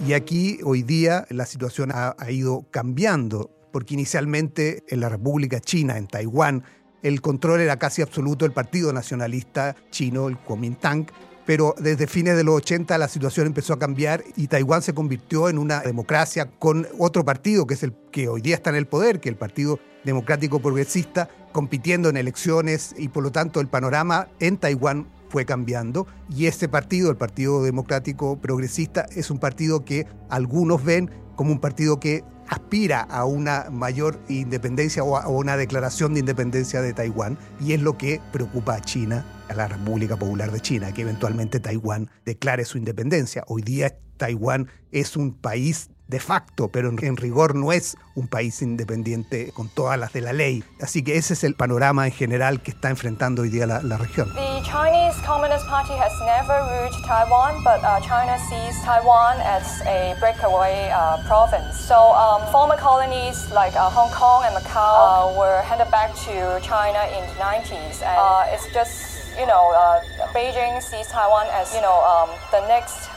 Y 0.00 0.14
aquí 0.14 0.58
hoy 0.64 0.82
día 0.82 1.26
la 1.30 1.46
situación 1.46 1.90
ha, 1.92 2.14
ido 2.30 2.66
cambiando, 2.70 3.50
porque 3.72 3.94
inicialmente 3.94 4.82
en 4.88 5.00
la 5.00 5.08
República 5.08 5.60
China, 5.60 5.96
en 5.96 6.06
Taiwán, 6.06 6.64
el 7.02 7.20
control 7.20 7.60
era 7.60 7.78
casi 7.78 8.02
absoluto 8.02 8.44
del 8.44 8.52
Partido 8.52 8.92
Nacionalista 8.92 9.76
Chino, 9.90 10.28
el 10.28 10.38
Kuomintang, 10.38 11.06
pero 11.44 11.74
desde 11.78 12.06
fines 12.06 12.36
de 12.36 12.44
los 12.44 12.56
80 12.56 12.96
la 12.98 13.08
situación 13.08 13.46
empezó 13.46 13.72
a 13.72 13.78
cambiar 13.78 14.22
y 14.36 14.46
Taiwán 14.46 14.82
se 14.82 14.94
convirtió 14.94 15.48
en 15.48 15.58
una 15.58 15.80
democracia 15.80 16.50
con 16.58 16.86
otro 16.98 17.24
partido 17.24 17.66
que 17.66 17.74
es 17.74 17.82
el 17.82 17.94
que 18.12 18.28
hoy 18.28 18.40
día 18.40 18.54
está 18.54 18.70
en 18.70 18.76
el 18.76 18.86
poder, 18.86 19.20
que 19.20 19.28
es 19.28 19.32
el 19.32 19.38
Partido 19.38 19.80
Democrático 20.04 20.60
Progresista, 20.60 21.28
compitiendo 21.52 22.08
en 22.08 22.16
elecciones 22.16 22.94
y 22.96 23.08
por 23.08 23.24
lo 23.24 23.32
tanto 23.32 23.60
el 23.60 23.68
panorama 23.68 24.28
en 24.38 24.56
Taiwán 24.56 25.08
fue 25.32 25.46
cambiando 25.46 26.06
y 26.28 26.44
este 26.44 26.68
partido, 26.68 27.10
el 27.10 27.16
Partido 27.16 27.64
Democrático 27.64 28.38
Progresista, 28.38 29.06
es 29.16 29.30
un 29.30 29.38
partido 29.38 29.82
que 29.82 30.06
algunos 30.28 30.84
ven 30.84 31.10
como 31.36 31.52
un 31.52 31.58
partido 31.58 31.98
que 31.98 32.22
aspira 32.48 33.00
a 33.00 33.24
una 33.24 33.70
mayor 33.70 34.20
independencia 34.28 35.02
o 35.02 35.16
a 35.16 35.26
una 35.28 35.56
declaración 35.56 36.12
de 36.12 36.20
independencia 36.20 36.82
de 36.82 36.92
Taiwán 36.92 37.38
y 37.60 37.72
es 37.72 37.80
lo 37.80 37.96
que 37.96 38.20
preocupa 38.30 38.74
a 38.74 38.82
China, 38.82 39.24
a 39.48 39.54
la 39.54 39.68
República 39.68 40.18
Popular 40.18 40.52
de 40.52 40.60
China, 40.60 40.92
que 40.92 41.00
eventualmente 41.00 41.60
Taiwán 41.60 42.10
declare 42.26 42.66
su 42.66 42.76
independencia. 42.76 43.42
Hoy 43.46 43.62
día 43.62 43.96
Taiwán 44.18 44.68
es 44.90 45.16
un 45.16 45.32
país 45.32 45.88
de 46.08 46.20
facto, 46.20 46.68
pero 46.68 46.88
en, 46.88 47.16
rigor 47.16 47.54
no 47.54 47.72
es 47.72 47.96
un 48.14 48.28
país 48.28 48.60
independiente 48.60 49.50
con 49.52 49.68
todas 49.68 49.98
las 49.98 50.12
de 50.12 50.20
la 50.20 50.32
ley. 50.32 50.62
Así 50.80 51.02
que 51.02 51.16
ese 51.16 51.32
es 51.34 51.44
el 51.44 51.54
panorama 51.54 52.06
en 52.06 52.12
general 52.12 52.60
que 52.62 52.72
está 52.72 52.90
enfrentando 52.90 53.42
hoy 53.42 53.48
día 53.48 53.66
la, 53.66 53.82
la 53.82 53.96
región. 53.96 54.32
The 54.34 54.62
Chinese 54.62 55.16
Communist 55.24 55.66
Party 55.68 55.94
has 55.94 56.12
never 56.20 56.60
ruled 56.68 56.92
Taiwan, 57.06 57.62
but 57.64 57.82
uh, 57.82 58.00
China 58.00 58.36
sees 58.48 58.76
Taiwan 58.84 59.40
as 59.40 59.80
a 59.86 60.14
breakaway 60.20 60.90
uh, 60.90 61.22
province. 61.26 61.78
So 61.80 62.12
um, 62.12 62.42
former 62.52 62.76
colonies 62.76 63.50
like 63.52 63.74
uh, 63.74 63.88
Hong 63.88 64.10
Kong 64.12 64.44
and 64.44 64.54
Macau 64.54 65.32
uh, 65.32 65.38
were 65.38 65.62
handed 65.62 65.90
back 65.90 66.14
to 66.26 66.60
China 66.62 67.00
in 67.16 67.26
the 67.26 67.36
90s, 67.40 68.02
and 68.02 68.18
uh, 68.18 68.52
it's 68.52 68.66
just 68.74 69.32
you 69.38 69.46
know 69.46 69.72
uh, 69.72 70.00
Beijing 70.34 70.82
sees 70.82 71.08
Taiwan 71.08 71.46
as 71.52 71.72
you 71.74 71.80
know 71.80 72.04
um, 72.04 72.28
the 72.50 72.66
next 72.68 73.08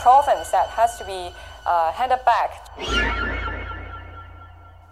province 0.00 0.50
that 0.50 0.68
has 0.68 0.96
to 0.98 1.04
be 1.04 1.32
Uh, 1.68 1.92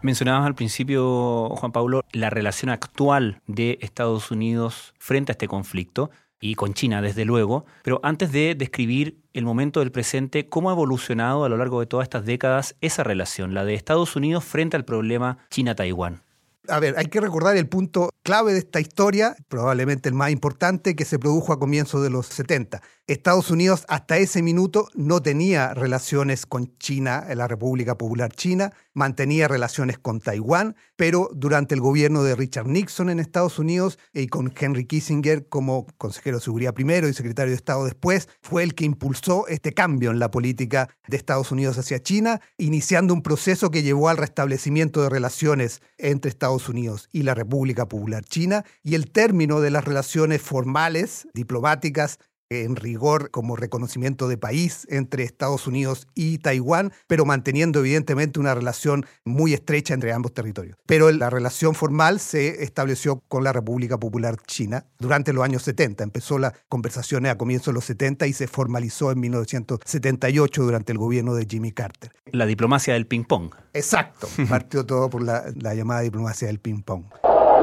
Mencionabas 0.03 0.47
al 0.47 0.55
principio, 0.55 1.49
Juan 1.57 1.73
Pablo, 1.73 2.03
la 2.13 2.29
relación 2.29 2.69
actual 2.69 3.41
de 3.47 3.79
Estados 3.81 4.31
Unidos 4.31 4.93
frente 4.99 5.33
a 5.33 5.35
este 5.35 5.49
conflicto 5.49 6.11
y 6.39 6.55
con 6.55 6.75
China, 6.75 7.01
desde 7.01 7.25
luego. 7.25 7.65
Pero 7.83 7.99
antes 8.03 8.31
de 8.31 8.55
describir 8.55 9.23
el 9.33 9.47
momento 9.47 9.81
del 9.81 9.91
presente, 9.91 10.51
¿cómo 10.51 10.69
ha 10.69 10.75
evolucionado 10.75 11.45
a 11.45 11.49
lo 11.49 11.57
largo 11.57 11.81
de 11.81 11.87
todas 11.87 12.05
estas 12.05 12.27
décadas 12.27 12.77
esa 12.83 13.03
relación, 13.03 13.55
la 13.55 13.65
de 13.65 13.73
Estados 13.73 14.15
Unidos 14.15 14.45
frente 14.45 14.77
al 14.77 14.85
problema 14.85 15.39
China-Taiwán? 15.49 16.26
A 16.69 16.81
ver, 16.81 16.95
hay 16.99 17.07
que 17.07 17.21
recordar 17.21 17.57
el 17.57 17.69
punto 17.69 18.11
clave 18.23 18.53
de 18.53 18.59
esta 18.59 18.81
historia, 18.81 19.37
probablemente 19.49 20.09
el 20.09 20.15
más 20.15 20.31
importante, 20.31 20.97
que 20.97 21.05
se 21.05 21.19
produjo 21.19 21.53
a 21.53 21.59
comienzos 21.59 22.03
de 22.03 22.11
los 22.11 22.27
70. 22.27 22.83
Estados 23.07 23.51
Unidos 23.51 23.85
hasta 23.89 24.19
ese 24.19 24.43
minuto 24.43 24.89
no 24.95 25.23
tenía 25.23 25.75
relaciones 25.75 26.47
con 26.47 26.77
China, 26.79 27.25
la 27.35 27.49
República 27.49 27.97
Popular 27.97 28.33
China, 28.33 28.73
mantenía 28.97 29.47
relaciones 29.47 29.99
con 29.99 30.21
Taiwán, 30.21 30.75
pero 30.97 31.29
durante 31.35 31.75
el 31.75 31.83
gobierno 31.83 32.23
de 32.23 32.35
Richard 32.35 32.67
Nixon 32.67 33.11
en 33.11 33.21
Estados 33.21 33.59
Unidos 33.59 33.99
y 34.15 34.27
con 34.27 34.53
Henry 34.59 34.87
Kissinger 34.87 35.49
como 35.49 35.87
consejero 35.99 36.39
de 36.39 36.45
seguridad 36.45 36.73
primero 36.73 37.07
y 37.07 37.13
secretario 37.13 37.51
de 37.51 37.57
Estado 37.57 37.85
después, 37.85 38.29
fue 38.41 38.63
el 38.63 38.75
que 38.75 38.87
impulsó 38.87 39.47
este 39.49 39.75
cambio 39.75 40.11
en 40.11 40.19
la 40.19 40.31
política 40.31 40.89
de 41.09 41.19
Estados 41.19 41.53
Unidos 41.53 41.77
hacia 41.77 42.03
China, 42.03 42.41
iniciando 42.57 43.13
un 43.13 43.23
proceso 43.23 43.71
que 43.71 43.83
llevó 43.83 44.09
al 44.09 44.17
restablecimiento 44.17 45.03
de 45.03 45.11
relaciones 45.11 45.83
entre 45.99 46.31
Estados 46.31 46.71
Unidos 46.71 47.11
y 47.13 47.23
la 47.23 47.35
República 47.35 47.87
Popular 47.87 48.25
China 48.25 48.65
y 48.83 48.95
el 48.95 49.11
término 49.11 49.61
de 49.61 49.71
las 49.71 49.85
relaciones 49.85 50.41
formales, 50.41 51.29
diplomáticas, 51.35 52.19
en 52.51 52.77
rigor 52.77 53.31
como 53.31 53.57
reconocimiento 53.57 54.29
de 54.29 54.39
país 54.39 54.87
entre 54.91 55.25
Estados 55.25 55.67
Unidos 55.67 56.07
y 56.15 56.39
Taiwán, 56.39 56.93
pero 57.07 57.25
manteniendo 57.25 57.81
evidentemente 57.81 58.41
una 58.41 58.55
relación 58.55 59.07
muy 59.25 59.55
estrecha 59.55 59.95
entre 59.95 60.13
ambos 60.13 60.33
territorios. 60.33 60.77
Pero 60.87 61.11
la 61.11 61.31
relación 61.31 61.75
formal 61.75 62.21
se 62.21 62.63
estableció 62.63 63.23
con 63.29 63.45
la 63.45 63.53
República 63.53 63.99
Popular 63.99 64.37
China 64.47 64.87
durante 64.99 65.33
los 65.33 65.45
años 65.45 65.63
70. 65.63 66.05
Empezó 66.05 66.39
las 66.39 66.53
conversaciones 66.69 67.33
a 67.33 67.39
comienzos 67.39 67.67
de 67.67 67.73
los 67.75 67.85
70 67.85 68.27
y 68.27 68.33
se 68.33 68.47
formalizó 68.47 69.11
en 69.11 69.21
1978 69.21 70.63
durante 70.63 70.93
el 70.93 70.99
gobierno 70.99 71.35
de 71.35 71.47
Jimmy 71.49 71.73
Carter. 71.73 72.13
La 72.27 72.47
diplomacia 72.47 72.95
del 72.95 73.07
ping-pong. 73.07 73.55
Exacto, 73.73 74.29
partió 74.49 74.87
todo 74.87 75.11
por 75.11 75.23
la, 75.23 75.45
la 75.55 75.75
llamada 75.75 76.01
diplomacia 76.01 76.49
del 76.49 76.61
ping-pong. 76.61 77.05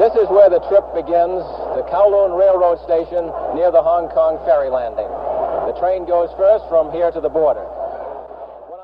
This 0.00 0.12
is 0.16 0.28
where 0.28 0.50
the 0.50 0.58
trip 0.68 0.82
begins, 0.92 1.44
the 1.84 1.90
Kowloon 1.90 2.38
Railroad 2.38 2.78
Station 2.84 3.26
near 3.54 3.70
the 3.70 3.82
Hong 3.82 4.08
Kong 4.08 4.38
ferry 4.44 4.70
landing. 4.70 5.08
The 5.66 5.78
train 5.78 6.04
goes 6.06 6.30
first 6.36 6.68
from 6.68 6.92
here 6.92 7.10
to 7.12 7.20
the 7.20 7.28
border. 7.28 7.64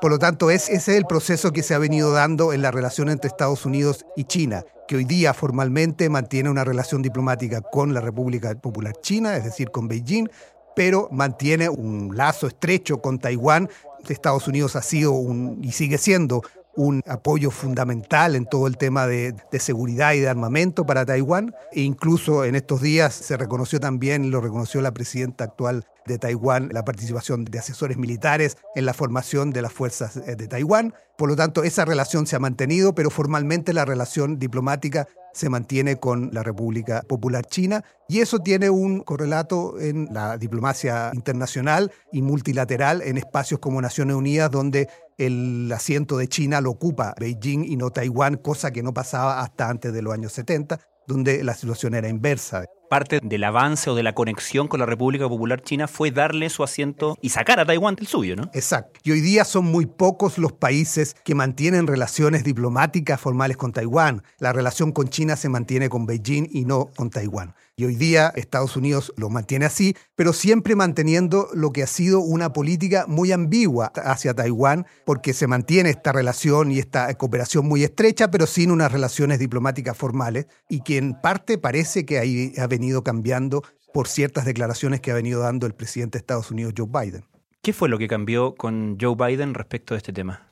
Por 0.01 0.09
lo 0.09 0.17
tanto, 0.17 0.49
es, 0.49 0.69
ese 0.69 0.93
es 0.93 0.97
el 0.97 1.05
proceso 1.05 1.51
que 1.51 1.61
se 1.61 1.75
ha 1.75 1.77
venido 1.77 2.11
dando 2.11 2.53
en 2.53 2.63
la 2.63 2.71
relación 2.71 3.09
entre 3.09 3.27
Estados 3.27 3.65
Unidos 3.65 4.05
y 4.15 4.23
China, 4.23 4.63
que 4.87 4.95
hoy 4.95 5.05
día 5.05 5.33
formalmente 5.33 6.09
mantiene 6.09 6.49
una 6.49 6.63
relación 6.63 7.03
diplomática 7.03 7.61
con 7.61 7.93
la 7.93 8.01
República 8.01 8.55
Popular 8.55 8.95
China, 8.99 9.37
es 9.37 9.43
decir, 9.43 9.69
con 9.69 9.87
Beijing, 9.87 10.27
pero 10.75 11.07
mantiene 11.11 11.69
un 11.69 12.17
lazo 12.17 12.47
estrecho 12.47 12.99
con 12.99 13.19
Taiwán. 13.19 13.69
Estados 14.09 14.47
Unidos 14.47 14.75
ha 14.75 14.81
sido 14.81 15.11
un, 15.11 15.59
y 15.63 15.71
sigue 15.73 15.99
siendo 15.99 16.41
un 16.75 17.01
apoyo 17.07 17.51
fundamental 17.51 18.35
en 18.35 18.45
todo 18.45 18.67
el 18.67 18.77
tema 18.77 19.07
de, 19.07 19.35
seguridad 19.59 20.13
y 20.13 20.19
de 20.19 20.29
armamento 20.29 20.85
para 20.85 21.05
Taiwán. 21.05 21.53
E 21.71 21.81
incluso 21.81 22.45
en 22.45 22.55
estos 22.55 22.81
días 22.81 23.13
se 23.13 23.37
reconoció 23.37 23.79
también, 23.79 24.31
lo 24.31 24.41
reconoció 24.41 24.81
la 24.81 24.93
presidenta 24.93 25.43
actual 25.43 25.85
de 26.05 26.17
Taiwán, 26.17 26.69
la 26.71 26.83
participación 26.83 27.45
de 27.45 27.59
asesores 27.59 27.97
militares 27.97 28.57
en 28.75 28.85
la 28.85 28.93
formación 28.93 29.51
de 29.51 29.61
las 29.61 29.71
fuerzas 29.71 30.17
eh, 30.17 30.35
de 30.35 30.47
Taiwán. 30.47 30.93
Por 31.17 31.29
lo 31.29 31.35
tanto, 31.35 31.63
esa 31.63 31.85
relación 31.85 32.25
se 32.25 32.35
ha 32.35 32.39
mantenido, 32.39 32.95
pero 32.95 33.11
formalmente 33.11 33.73
la 33.73 33.85
relación 33.85 34.39
diplomática 34.39 35.07
se 35.33 35.49
mantiene 35.49 35.97
con 35.97 36.29
la 36.33 36.43
República 36.43 37.03
Popular 37.07 37.45
China 37.45 37.83
y 38.07 38.19
eso 38.19 38.39
tiene 38.39 38.69
un 38.69 39.01
correlato 39.01 39.79
en 39.79 40.09
la 40.11 40.37
diplomacia 40.37 41.11
internacional 41.13 41.91
y 42.11 42.21
multilateral 42.21 43.01
en 43.01 43.17
espacios 43.17 43.59
como 43.59 43.81
Naciones 43.81 44.15
Unidas, 44.15 44.51
donde 44.51 44.89
el 45.25 45.71
asiento 45.71 46.17
de 46.17 46.27
China 46.27 46.61
lo 46.61 46.71
ocupa 46.71 47.13
Beijing 47.19 47.63
y 47.63 47.77
no 47.77 47.91
Taiwán, 47.91 48.37
cosa 48.37 48.71
que 48.71 48.83
no 48.83 48.93
pasaba 48.93 49.41
hasta 49.41 49.69
antes 49.69 49.93
de 49.93 50.01
los 50.01 50.13
años 50.13 50.33
70, 50.33 50.79
donde 51.07 51.43
la 51.43 51.53
situación 51.53 51.93
era 51.93 52.09
inversa 52.09 52.65
parte 52.91 53.21
del 53.23 53.45
avance 53.45 53.89
o 53.89 53.95
de 53.95 54.03
la 54.03 54.13
conexión 54.13 54.67
con 54.67 54.81
la 54.81 54.85
República 54.85 55.29
Popular 55.29 55.61
China 55.61 55.87
fue 55.87 56.11
darle 56.11 56.49
su 56.49 56.61
asiento 56.61 57.17
y 57.21 57.29
sacar 57.29 57.57
a 57.61 57.65
Taiwán 57.65 57.95
del 57.95 58.05
suyo, 58.05 58.35
¿no? 58.35 58.51
Exacto. 58.53 58.99
Y 59.05 59.11
hoy 59.11 59.21
día 59.21 59.45
son 59.45 59.63
muy 59.63 59.85
pocos 59.85 60.37
los 60.37 60.51
países 60.51 61.15
que 61.23 61.33
mantienen 61.33 61.87
relaciones 61.87 62.43
diplomáticas 62.43 63.21
formales 63.21 63.55
con 63.55 63.71
Taiwán. 63.71 64.23
La 64.39 64.51
relación 64.51 64.91
con 64.91 65.07
China 65.07 65.37
se 65.37 65.47
mantiene 65.47 65.87
con 65.87 66.05
Beijing 66.05 66.49
y 66.51 66.65
no 66.65 66.89
con 66.97 67.09
Taiwán. 67.09 67.55
Y 67.77 67.85
hoy 67.85 67.95
día 67.95 68.33
Estados 68.35 68.75
Unidos 68.75 69.13
lo 69.15 69.29
mantiene 69.29 69.65
así, 69.65 69.95
pero 70.15 70.33
siempre 70.33 70.75
manteniendo 70.75 71.47
lo 71.53 71.71
que 71.71 71.83
ha 71.83 71.87
sido 71.87 72.19
una 72.19 72.51
política 72.51 73.05
muy 73.07 73.31
ambigua 73.31 73.93
hacia 73.95 74.33
Taiwán, 74.33 74.85
porque 75.05 75.33
se 75.33 75.47
mantiene 75.47 75.89
esta 75.89 76.11
relación 76.11 76.71
y 76.71 76.79
esta 76.79 77.11
cooperación 77.15 77.65
muy 77.65 77.83
estrecha, 77.83 78.29
pero 78.29 78.45
sin 78.45 78.69
unas 78.69 78.91
relaciones 78.91 79.39
diplomáticas 79.39 79.97
formales, 79.97 80.47
y 80.67 80.81
que 80.81 80.97
en 80.97 81.13
parte 81.13 81.57
parece 81.57 82.05
que 82.05 82.19
ahí 82.19 82.53
ha 82.57 82.67
venido 82.67 82.80
cambiando 83.03 83.63
por 83.93 84.07
ciertas 84.07 84.45
declaraciones 84.45 85.01
que 85.01 85.11
ha 85.11 85.15
venido 85.15 85.41
dando 85.41 85.67
el 85.67 85.73
presidente 85.73 86.17
de 86.17 86.21
Estados 86.21 86.51
Unidos, 86.51 86.73
Joe 86.77 86.87
Biden. 86.87 87.25
¿Qué 87.61 87.73
fue 87.73 87.89
lo 87.89 87.97
que 87.97 88.07
cambió 88.07 88.55
con 88.55 88.97
Joe 88.99 89.15
Biden 89.15 89.53
respecto 89.53 89.93
a 89.93 89.97
este 89.97 90.11
tema? 90.11 90.47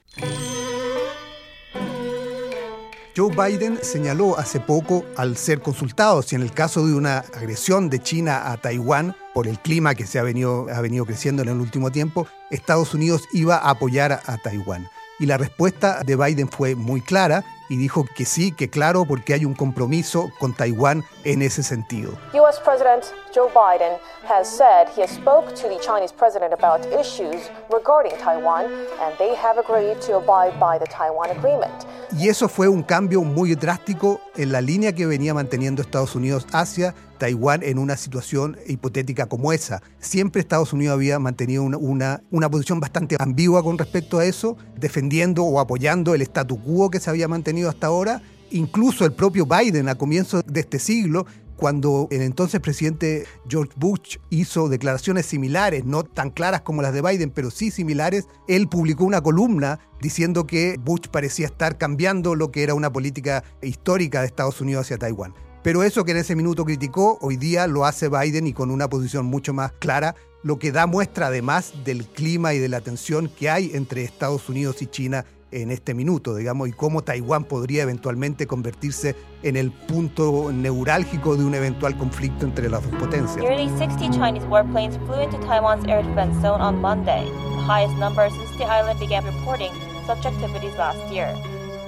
Joe 3.18 3.36
Biden 3.36 3.80
señaló 3.82 4.38
hace 4.38 4.60
poco, 4.60 5.04
al 5.18 5.36
ser 5.36 5.62
consultado, 5.62 6.22
si 6.22 6.36
en 6.36 6.42
el 6.42 6.52
caso 6.52 6.86
de 6.86 6.94
una 6.94 7.20
agresión 7.20 7.90
de 7.90 8.00
China 8.00 8.52
a 8.52 8.58
Taiwán, 8.58 9.16
por 9.34 9.48
el 9.48 9.60
clima 9.60 9.96
que 9.96 10.06
se 10.06 10.20
ha 10.20 10.24
venido, 10.24 10.68
ha 10.74 10.80
venido 10.82 11.06
creciendo 11.06 11.42
en 11.42 11.50
el 11.50 11.60
último 11.60 11.92
tiempo, 11.92 12.28
Estados 12.52 12.94
Unidos 12.94 13.24
iba 13.34 13.58
a 13.58 13.72
apoyar 13.72 14.12
a, 14.12 14.22
a 14.26 14.38
Taiwán. 14.38 14.88
Y 15.20 15.26
la 15.26 15.38
respuesta 15.38 16.04
de 16.06 16.16
Biden 16.16 16.48
fue 16.48 16.76
muy 16.76 17.02
clara 17.02 17.44
y 17.70 17.78
dijo 17.78 18.06
que 18.16 18.26
sí, 18.26 18.52
que 18.52 18.70
claro, 18.70 19.06
porque 19.06 19.34
hay 19.34 19.46
un 19.46 19.54
compromiso 19.54 20.32
con 20.40 20.54
Taiwán 20.54 21.04
en 21.24 21.42
ese 21.42 21.64
sentido. 21.64 22.12
US 22.34 22.60
President 22.64 23.06
Joe 23.34 23.50
Biden 23.50 23.98
has 24.28 24.48
said 24.48 24.90
he 24.96 25.08
spoke 25.08 25.54
to 25.54 25.70
the 25.70 25.80
Chinese 25.80 26.12
president 26.12 26.52
about 26.54 26.86
issues 27.00 27.50
regarding 27.72 28.18
Taiwan 28.18 28.66
and 29.00 29.16
they 29.18 29.36
have 29.36 29.60
agreed 29.60 30.02
to 30.02 30.18
abide 30.18 30.60
by 30.60 30.80
the 30.80 30.88
Taiwan 30.88 31.30
agreement. 31.30 31.86
Y 32.18 32.28
eso 32.28 32.50
fue 32.50 32.68
un 32.68 32.82
cambio 32.82 33.22
muy 33.22 33.54
drástico 33.54 34.20
en 34.36 34.52
la 34.52 34.62
línea 34.62 34.94
que 34.94 35.06
venía 35.06 35.34
manteniendo 35.36 35.84
Estados 35.84 36.16
Unidos 36.16 36.48
hacia 36.52 36.96
Taiwán 37.20 37.62
en 37.62 37.78
una 37.78 37.98
situación 37.98 38.58
hipotética 38.66 39.28
como 39.28 39.54
esa. 39.54 39.84
Siempre 40.00 40.42
Estados 40.42 40.74
Unidos 40.74 40.96
había 40.96 41.20
mantenido 41.20 41.62
una, 41.62 41.78
una, 41.78 42.24
una, 42.32 42.50
posición 42.50 42.80
bastante 42.80 43.18
ambigua 43.20 43.62
con 43.62 43.78
respecto 43.78 44.18
a 44.18 44.26
eso, 44.26 44.58
defendiendo 44.76 45.44
o 45.44 45.60
apoyando 45.60 46.16
el 46.16 46.22
statu 46.24 46.60
quo 46.60 46.90
que 46.90 47.00
se 47.00 47.10
había 47.10 47.28
mantenido 47.28 47.59
hasta 47.68 47.88
ahora. 47.88 48.22
Incluso 48.52 49.06
el 49.06 49.12
propio 49.12 49.46
Biden 49.46 49.90
a 49.90 49.96
comienzos 49.96 50.44
de 50.48 50.62
este 50.62 50.80
siglo 50.80 51.26
cuando 51.60 52.08
el 52.10 52.22
entonces 52.22 52.62
presidente 52.62 53.26
George 53.50 53.74
Bush 53.76 54.18
hizo 54.30 54.70
declaraciones 54.70 55.26
similares, 55.26 55.84
no 55.84 56.04
tan 56.04 56.30
claras 56.30 56.62
como 56.62 56.82
las 56.82 56.94
de 56.94 57.02
Biden, 57.02 57.32
pero 57.32 57.52
sí 57.52 57.70
similares, 57.70 58.28
él 58.48 58.70
publicó 58.70 59.04
una 59.04 59.22
columna 59.22 59.80
diciendo 60.02 60.48
que 60.48 60.78
Bush 60.80 61.08
parecía 61.12 61.48
estar 61.48 61.78
cambiando 61.78 62.34
lo 62.34 62.50
que 62.50 62.64
era 62.64 62.76
una 62.76 62.94
política 62.94 63.44
histórica 63.62 64.22
de 64.22 64.28
Estados 64.28 64.62
Unidos 64.62 64.86
hacia 64.86 64.98
Taiwán. 64.98 65.34
Pero 65.62 65.84
eso 65.84 66.06
que 66.06 66.12
en 66.12 66.18
ese 66.18 66.38
minuto 66.38 66.64
criticó, 66.64 67.18
hoy 67.20 67.36
día 67.36 67.68
lo 67.68 67.84
hace 67.84 68.08
Biden 68.08 68.48
y 68.48 68.54
con 68.54 68.72
una 68.72 68.88
posición 68.88 69.26
mucho 69.26 69.54
más 69.54 69.74
clara, 69.74 70.16
lo 70.44 70.58
que 70.58 70.72
da 70.72 70.88
muestra 70.88 71.28
además 71.28 71.74
del 71.84 72.06
clima 72.06 72.54
y 72.54 72.60
de 72.60 72.70
la 72.70 72.80
tensión 72.80 73.28
que 73.28 73.50
hay 73.50 73.72
entre 73.74 74.06
Estados 74.06 74.48
Unidos 74.48 74.82
y 74.82 74.88
China 74.88 75.26
en 75.52 75.72
este 75.72 75.94
minuto, 75.94 76.36
digamos, 76.36 76.68
y 76.68 76.72
cómo 76.72 77.04
Taiwán 77.04 77.44
podría 77.44 77.84
eventualmente 77.84 78.48
convertirse 78.48 79.16
en 79.44 79.56
el 79.56 79.72
punto 79.72 80.52
neurálgico 80.52 81.36
de 81.36 81.46
un 81.46 81.56
eventual 81.56 81.98
conflicto 81.98 82.46
entre 82.46 82.70
las 82.70 82.84
dos 82.84 83.00
potencias. 83.00 83.38
Nearly 83.38 83.70
60 83.78 84.12
Chinese 84.12 84.46
warplanes 84.48 84.98
flew 85.06 85.22
into 85.22 85.38
Taiwan's 85.40 85.86
air 85.88 86.04
defense 86.04 86.40
zone 86.42 86.62
on 86.62 86.80
Monday, 86.82 87.26
the 87.26 87.62
highest 87.62 87.96
number 87.98 88.30
since 88.30 88.52
the 88.58 88.66
island 88.66 89.00
began 89.00 89.24
reporting 89.26 89.72
such 90.06 90.26
activities 90.26 90.76
last 90.78 91.00
year. 91.12 91.34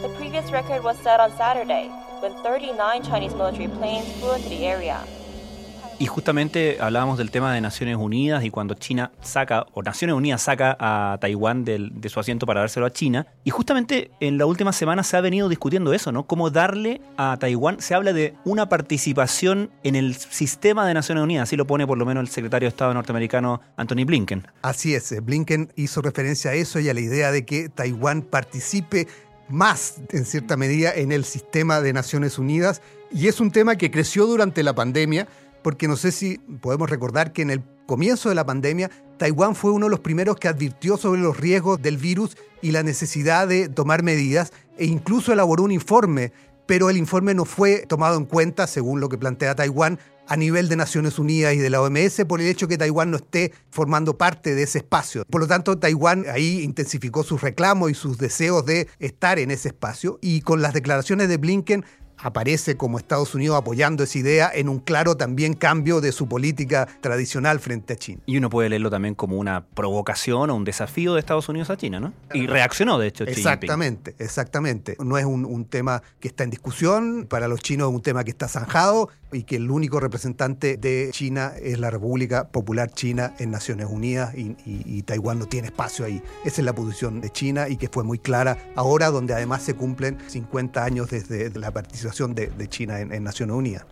The 0.01 0.10
previous 0.18 0.51
record 0.51 0.84
was 0.84 0.98
set 0.98 1.20
on 1.20 1.32
Saturday, 1.38 1.89
when 2.22 2.34
39 2.44 3.03
Chinese 3.03 3.36
military 3.36 3.68
planes 3.68 4.12
flew 4.20 4.34
into 4.34 4.50
the 4.50 4.65
area. 4.65 5.00
Y 6.01 6.08
justamente 6.08 6.77
hablábamos 6.79 7.20
del 7.20 7.29
tema 7.29 7.53
de 7.53 7.62
Naciones 7.62 7.96
Unidas 7.96 8.43
y 8.43 8.50
cuando 8.50 8.74
China 8.74 9.12
saca, 9.22 9.67
o 9.75 9.84
Naciones 9.84 10.15
Unidas 10.15 10.41
saca 10.41 10.75
a 10.79 11.20
Taiwán 11.22 11.63
de 11.63 12.10
su 12.10 12.20
asiento 12.20 12.48
para 12.48 12.62
dárselo 12.62 12.88
a 12.88 12.89
China. 12.91 13.27
Y 13.43 13.51
justamente 13.51 14.10
en 14.20 14.39
la 14.39 14.48
última 14.48 14.74
semana 14.74 15.03
se 15.03 15.15
ha 15.15 15.22
venido 15.22 15.48
discutiendo 15.48 15.93
eso, 15.93 16.12
¿no? 16.12 16.25
Cómo 16.25 16.50
darle 16.50 17.01
a 17.17 17.38
Taiwán, 17.39 17.81
se 17.81 17.93
habla 17.93 18.13
de 18.13 18.34
una 18.46 18.67
participación 18.67 19.70
en 19.84 19.96
el 19.96 20.15
sistema 20.15 20.88
de 20.88 20.96
Naciones 20.96 21.24
Unidas, 21.24 21.43
así 21.43 21.55
lo 21.55 21.67
pone 21.67 21.86
por 21.86 22.00
lo 22.00 22.05
menos 22.08 22.22
el 22.22 22.29
secretario 22.29 22.65
de 22.65 22.70
Estado 22.70 22.96
norteamericano 22.96 23.62
Anthony 23.77 24.03
Blinken. 24.03 24.48
Así 24.63 24.96
es, 24.96 25.24
Blinken 25.24 25.72
hizo 25.75 26.01
referencia 26.01 26.50
a 26.50 26.55
eso 26.55 26.79
y 26.79 26.89
a 26.89 26.96
la 26.96 27.01
idea 27.01 27.31
de 27.31 27.46
que 27.46 27.70
Taiwán 27.70 28.24
participe 28.24 29.08
más, 29.50 30.01
en 30.10 30.25
cierta 30.25 30.58
medida, 30.58 30.96
en 30.96 31.12
el 31.12 31.25
sistema 31.25 31.79
de 31.79 31.93
Naciones 31.93 32.39
Unidas. 32.39 32.81
Y 33.12 33.27
es 33.27 33.39
un 33.39 33.51
tema 33.51 33.75
que 33.75 33.91
creció 33.91 34.25
durante 34.25 34.63
la 34.63 34.74
pandemia 34.74 35.27
porque 35.62 35.88
no 35.88 35.96
sé 35.96 36.12
si 36.12 36.38
podemos 36.62 36.89
recordar 36.89 37.34
que 37.34 37.41
en 37.41 37.51
el 37.51 37.63
comienzo 37.86 38.30
de 38.30 38.36
la 38.36 38.46
pandemia, 38.46 38.89
Taiwán 39.18 39.56
fue 39.56 39.72
uno 39.72 39.86
de 39.86 39.91
los 39.91 40.00
primeros 40.00 40.38
que 40.38 40.48
advirtió 40.48 40.98
sobre 40.98 41.22
los 41.22 41.38
riesgos 41.38 41.82
del 41.82 41.98
virus 41.98 42.38
y 42.62 42.72
la 42.72 42.84
necesidad 42.84 43.48
de 43.48 43.70
tomar 43.70 44.03
medidas 44.03 44.51
e 44.77 44.86
incluso 44.86 45.34
elaboró 45.34 45.63
un 45.63 45.72
informe, 45.72 46.32
pero 46.65 46.89
el 46.89 46.98
informe 46.98 47.34
no 47.34 47.46
fue 47.46 47.86
tomado 47.88 48.18
en 48.18 48.25
cuenta, 48.25 48.65
según 48.65 49.00
lo 49.00 49.10
que 49.10 49.18
plantea 49.18 49.56
Taiwán, 49.56 50.00
a 50.27 50.38
nivel 50.38 50.70
de 50.70 50.77
Naciones 50.77 51.20
Unidas 51.20 51.53
y 51.53 51.58
de 51.58 51.70
la 51.70 51.82
OMS 51.82 52.24
por 52.25 52.39
el 52.39 52.48
hecho 52.48 52.70
que 52.70 52.77
Taiwán 52.77 53.12
no 53.12 53.18
esté 53.18 53.51
formando 53.70 54.18
parte 54.18 54.56
de 54.56 54.63
ese 54.63 54.77
espacio. 54.77 55.25
Por 55.30 55.41
lo 55.41 55.48
tanto, 55.48 55.77
Taiwán 55.77 56.25
ahí 56.32 56.62
intensificó 56.62 57.24
sus 57.24 57.41
reclamos 57.41 57.91
y 57.91 57.94
sus 57.94 58.18
deseos 58.18 58.65
de 58.65 58.88
estar 59.00 59.39
en 59.39 59.51
ese 59.51 59.68
espacio 59.68 60.20
y 60.22 60.39
con 60.39 60.62
las 60.62 60.74
declaraciones 60.74 61.27
de 61.27 61.36
Blinken 61.36 61.84
aparece 62.22 62.78
como 62.78 62.98
Estados 62.98 63.36
Unidos 63.36 63.58
apoyando 63.58 64.04
esa 64.04 64.18
idea 64.18 64.51
en 64.54 64.70
un 64.70 64.80
claro 64.80 65.16
también 65.18 65.54
cambio 65.54 66.01
de 66.01 66.12
su 66.12 66.28
política 66.28 66.88
tradicional 67.01 67.60
frente 67.60 67.94
a 67.94 67.96
China. 67.96 68.22
Y 68.25 68.38
uno 68.38 68.50
puede 68.50 68.70
leerlo 68.70 68.90
también 68.90 69.16
como 69.16 69.38
una 69.38 69.66
provocación 69.66 70.50
o 70.50 70.56
un 70.56 70.63
desafío 70.63 71.13
de 71.13 71.20
Estados 71.20 71.50
Unidos 71.50 71.70
a 71.70 71.78
China, 71.78 72.00
¿no? 72.00 72.13
Y 72.34 72.48
reaccionó, 72.48 72.98
de 73.00 73.08
hecho, 73.08 73.25
Xi 73.25 73.32
Exactamente, 73.32 74.16
exactamente. 74.20 74.96
No 75.04 75.18
es 75.18 75.25
un, 75.25 75.46
un 75.46 75.66
tema 75.66 76.01
que 76.20 76.28
está 76.28 76.44
en 76.44 76.50
discusión, 76.50 77.25
para 77.30 77.48
los 77.48 77.60
chinos 77.62 77.90
es 77.90 77.96
un 77.96 78.01
tema 78.01 78.24
que 78.24 78.32
está 78.32 78.48
zanjado 78.48 79.10
y 79.32 79.44
que 79.44 79.56
el 79.56 79.72
único 79.72 80.00
representante 80.00 80.78
de 80.78 81.10
China 81.12 81.54
es 81.62 81.80
la 81.80 81.90
República 81.90 82.50
Popular 82.50 82.92
China 82.92 83.34
en 83.40 83.50
Naciones 83.51 83.88
Unidas 83.90 84.36
y, 84.36 84.56
y- 84.66 84.84
y 84.86 85.04
Taiwán 85.04 85.40
no 85.40 85.46
tiene 85.46 85.68
espacio 85.68 86.06
ahí. 86.06 86.22
Esa 86.44 86.62
es 86.62 86.66
la 86.66 86.74
posición 86.74 87.22
de 87.22 87.30
China 87.30 87.70
y 87.70 87.78
que 87.78 87.88
fue 87.88 88.04
muy 88.04 88.20
clara 88.20 88.58
ahora, 88.75 89.10
donde 89.10 89.34
además 89.34 89.63
se 89.63 89.74
cumplen 89.74 90.18
50 90.28 90.84
años 90.84 91.10
desde 91.10 91.50
la 91.58 91.72
participación 91.72 92.11
de, 92.18 92.68
China 92.68 93.00
en, 93.00 93.13
en 93.13 93.24
Naciones 93.24 93.56
Unidas. 93.56 93.86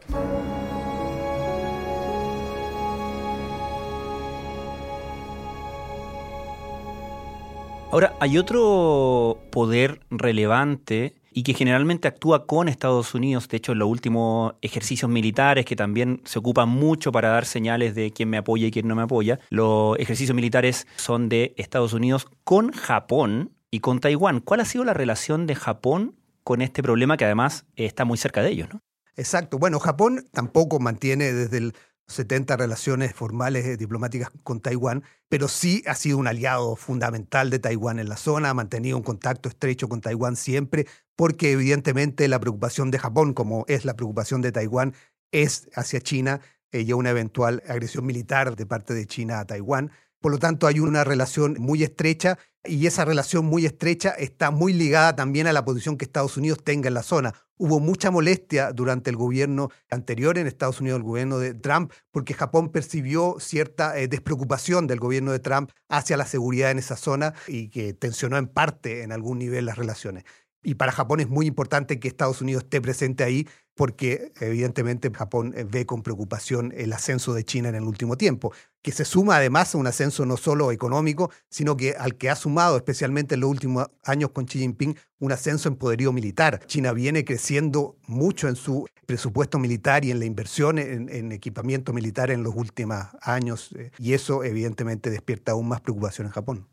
Ahora, 7.91 8.13
hay 8.19 8.37
otro 8.37 9.39
poder 9.49 10.01
relevante 10.11 11.15
y 11.31 11.43
que 11.43 11.53
generalmente 11.53 12.07
actúa 12.07 12.45
con 12.45 12.67
Estados 12.67 13.15
Unidos, 13.15 13.47
de 13.47 13.57
hecho 13.57 13.71
en 13.71 13.79
los 13.79 13.87
últimos 13.87 14.53
ejercicios 14.61 15.09
militares 15.09 15.65
que 15.65 15.75
también 15.75 16.21
se 16.25 16.37
ocupan 16.37 16.69
mucho 16.69 17.11
para 17.11 17.29
dar 17.29 17.45
señales 17.45 17.95
de 17.95 18.11
quién 18.11 18.29
me 18.29 18.37
apoya 18.37 18.67
y 18.67 18.71
quién 18.71 18.87
no 18.87 18.95
me 18.95 19.03
apoya, 19.03 19.39
los 19.49 19.97
ejercicios 19.97 20.35
militares 20.35 20.85
son 20.97 21.29
de 21.29 21.53
Estados 21.57 21.93
Unidos 21.93 22.27
con 22.43 22.71
Japón 22.71 23.51
y 23.71 23.79
con 23.79 23.99
Taiwán. 23.99 24.39
¿Cuál 24.39 24.59
ha 24.59 24.65
sido 24.65 24.83
la 24.83 24.93
relación 24.93 25.47
de 25.47 25.55
Japón 25.55 26.15
con 26.49 26.63
este 26.63 26.81
problema 26.81 27.15
que 27.15 27.25
además 27.25 27.67
está 27.75 28.05
muy 28.05 28.17
cerca 28.17 28.41
de 28.41 28.49
ellos? 28.49 28.69
¿no? 28.73 28.81
Exacto. 29.15 29.59
Bueno, 29.59 29.79
Japón 29.79 30.27
tampoco 30.31 30.79
mantiene 30.79 31.31
desde 31.31 31.57
el 31.57 31.75
70 32.07 32.57
relaciones 32.57 33.13
formales 33.13 33.67
eh, 33.67 33.77
diplomáticas 33.77 34.31
con 34.41 34.59
Taiwán, 34.59 35.03
pero 35.27 35.47
sí 35.47 35.83
ha 35.85 35.93
sido 35.93 36.17
un 36.17 36.25
aliado 36.25 36.75
fundamental 36.75 37.51
de 37.51 37.59
Taiwán 37.59 37.99
en 37.99 38.09
la 38.09 38.17
zona, 38.17 38.49
ha 38.49 38.55
mantenido 38.55 38.97
un 38.97 39.03
contacto 39.03 39.47
estrecho 39.47 39.87
con 39.89 40.01
Taiwán 40.01 40.35
siempre, 40.35 40.87
porque 41.15 41.51
evidentemente 41.51 42.27
la 42.27 42.39
preocupación 42.39 42.89
de 42.89 42.97
Japón, 42.97 43.35
como 43.35 43.63
es 43.67 43.85
la 43.85 43.95
preocupación 43.95 44.41
de 44.41 44.51
Taiwán, 44.51 44.95
es 45.31 45.69
hacia 45.75 46.01
China 46.01 46.41
eh, 46.71 46.81
y 46.81 46.93
una 46.93 47.11
eventual 47.11 47.61
agresión 47.67 48.07
militar 48.07 48.55
de 48.55 48.65
parte 48.65 48.95
de 48.95 49.05
China 49.05 49.39
a 49.39 49.45
Taiwán. 49.45 49.91
Por 50.19 50.31
lo 50.31 50.39
tanto, 50.39 50.65
hay 50.65 50.79
una 50.79 51.03
relación 51.03 51.57
muy 51.59 51.83
estrecha 51.83 52.39
y 52.65 52.87
esa 52.87 53.05
relación 53.05 53.45
muy 53.45 53.65
estrecha 53.65 54.09
está 54.09 54.51
muy 54.51 54.73
ligada 54.73 55.15
también 55.15 55.47
a 55.47 55.53
la 55.53 55.63
posición 55.63 55.97
que 55.97 56.05
Estados 56.05 56.35
Unidos 56.37 56.63
tenga 56.63 56.87
en 56.87 56.93
la 56.93 57.03
zona. 57.03 57.33
Hubo 57.57 57.79
mucha 57.79 58.11
molestia 58.11 58.71
durante 58.71 59.09
el 59.09 59.15
gobierno 59.15 59.69
anterior 59.89 60.37
en 60.37 60.47
Estados 60.47 60.81
Unidos, 60.81 60.97
el 60.97 61.03
gobierno 61.03 61.39
de 61.39 61.53
Trump, 61.53 61.91
porque 62.11 62.33
Japón 62.33 62.69
percibió 62.69 63.37
cierta 63.39 63.97
eh, 63.97 64.07
despreocupación 64.07 64.87
del 64.87 64.99
gobierno 64.99 65.31
de 65.31 65.39
Trump 65.39 65.71
hacia 65.87 66.17
la 66.17 66.25
seguridad 66.25 66.71
en 66.71 66.79
esa 66.79 66.95
zona 66.95 67.33
y 67.47 67.69
que 67.69 67.93
tensionó 67.93 68.37
en 68.37 68.47
parte 68.47 69.03
en 69.03 69.11
algún 69.11 69.39
nivel 69.39 69.65
las 69.65 69.77
relaciones. 69.77 70.23
Y 70.61 70.75
para 70.75 70.91
Japón 70.91 71.21
es 71.21 71.29
muy 71.29 71.45
importante 71.45 71.99
que 71.99 72.09
Estados 72.09 72.41
Unidos 72.41 72.63
esté 72.63 72.81
presente 72.81 73.23
ahí 73.23 73.47
porque 73.79 74.33
evidentemente 74.41 75.09
Japón 75.09 75.53
eh, 75.55 75.63
ve 75.63 75.85
con 75.85 76.03
preocupación 76.03 76.73
el 76.75 76.91
ascenso 76.91 77.33
de 77.33 77.45
China 77.45 77.69
en 77.69 77.75
el 77.75 77.83
último 77.83 78.17
tiempo, 78.17 78.51
que 78.81 78.91
se 78.91 79.05
suma 79.05 79.37
además 79.37 79.73
a 79.73 79.77
un 79.77 79.87
ascenso 79.87 80.25
no 80.25 80.35
solo 80.35 80.73
económico, 80.73 81.31
sino 81.47 81.77
que 81.77 81.93
al 81.97 82.17
que 82.17 82.29
ha 82.29 82.35
sumado 82.35 82.75
especialmente 82.75 83.35
en 83.35 83.39
los 83.39 83.49
últimos 83.49 83.87
años 84.03 84.31
con 84.31 84.47
Xi 84.47 84.59
Jinping 84.59 84.97
un 85.19 85.31
ascenso 85.31 85.69
en 85.69 85.77
poderío 85.77 86.11
militar. 86.11 86.59
China 86.65 86.91
viene 86.91 87.23
creciendo 87.23 87.95
mucho 88.05 88.49
en 88.49 88.57
su 88.57 88.85
presupuesto 89.05 89.59
militar 89.59 90.03
y 90.03 90.11
en 90.11 90.19
la 90.19 90.25
inversión 90.25 90.77
en, 90.77 91.07
en 91.07 91.31
equipamiento 91.31 91.93
militar 91.93 92.31
en 92.31 92.43
los 92.43 92.55
últimos 92.55 93.05
años 93.21 93.73
eh, 93.77 93.91
y 93.97 94.11
eso 94.11 94.43
evidentemente 94.43 95.09
despierta 95.09 95.53
aún 95.53 95.69
más 95.69 95.79
preocupación 95.79 96.27
en 96.27 96.33
Japón. 96.33 96.67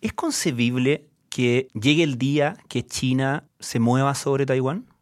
¿Es 0.00 0.12
concebible 0.12 1.08
que 1.30 1.66
llegue 1.74 2.04
el 2.04 2.16
día 2.16 2.56
que 2.68 2.86
China 2.86 3.48
se 3.58 3.80
mueva 3.80 4.14
sobre 4.14 4.46
Taiwán? 4.46 4.93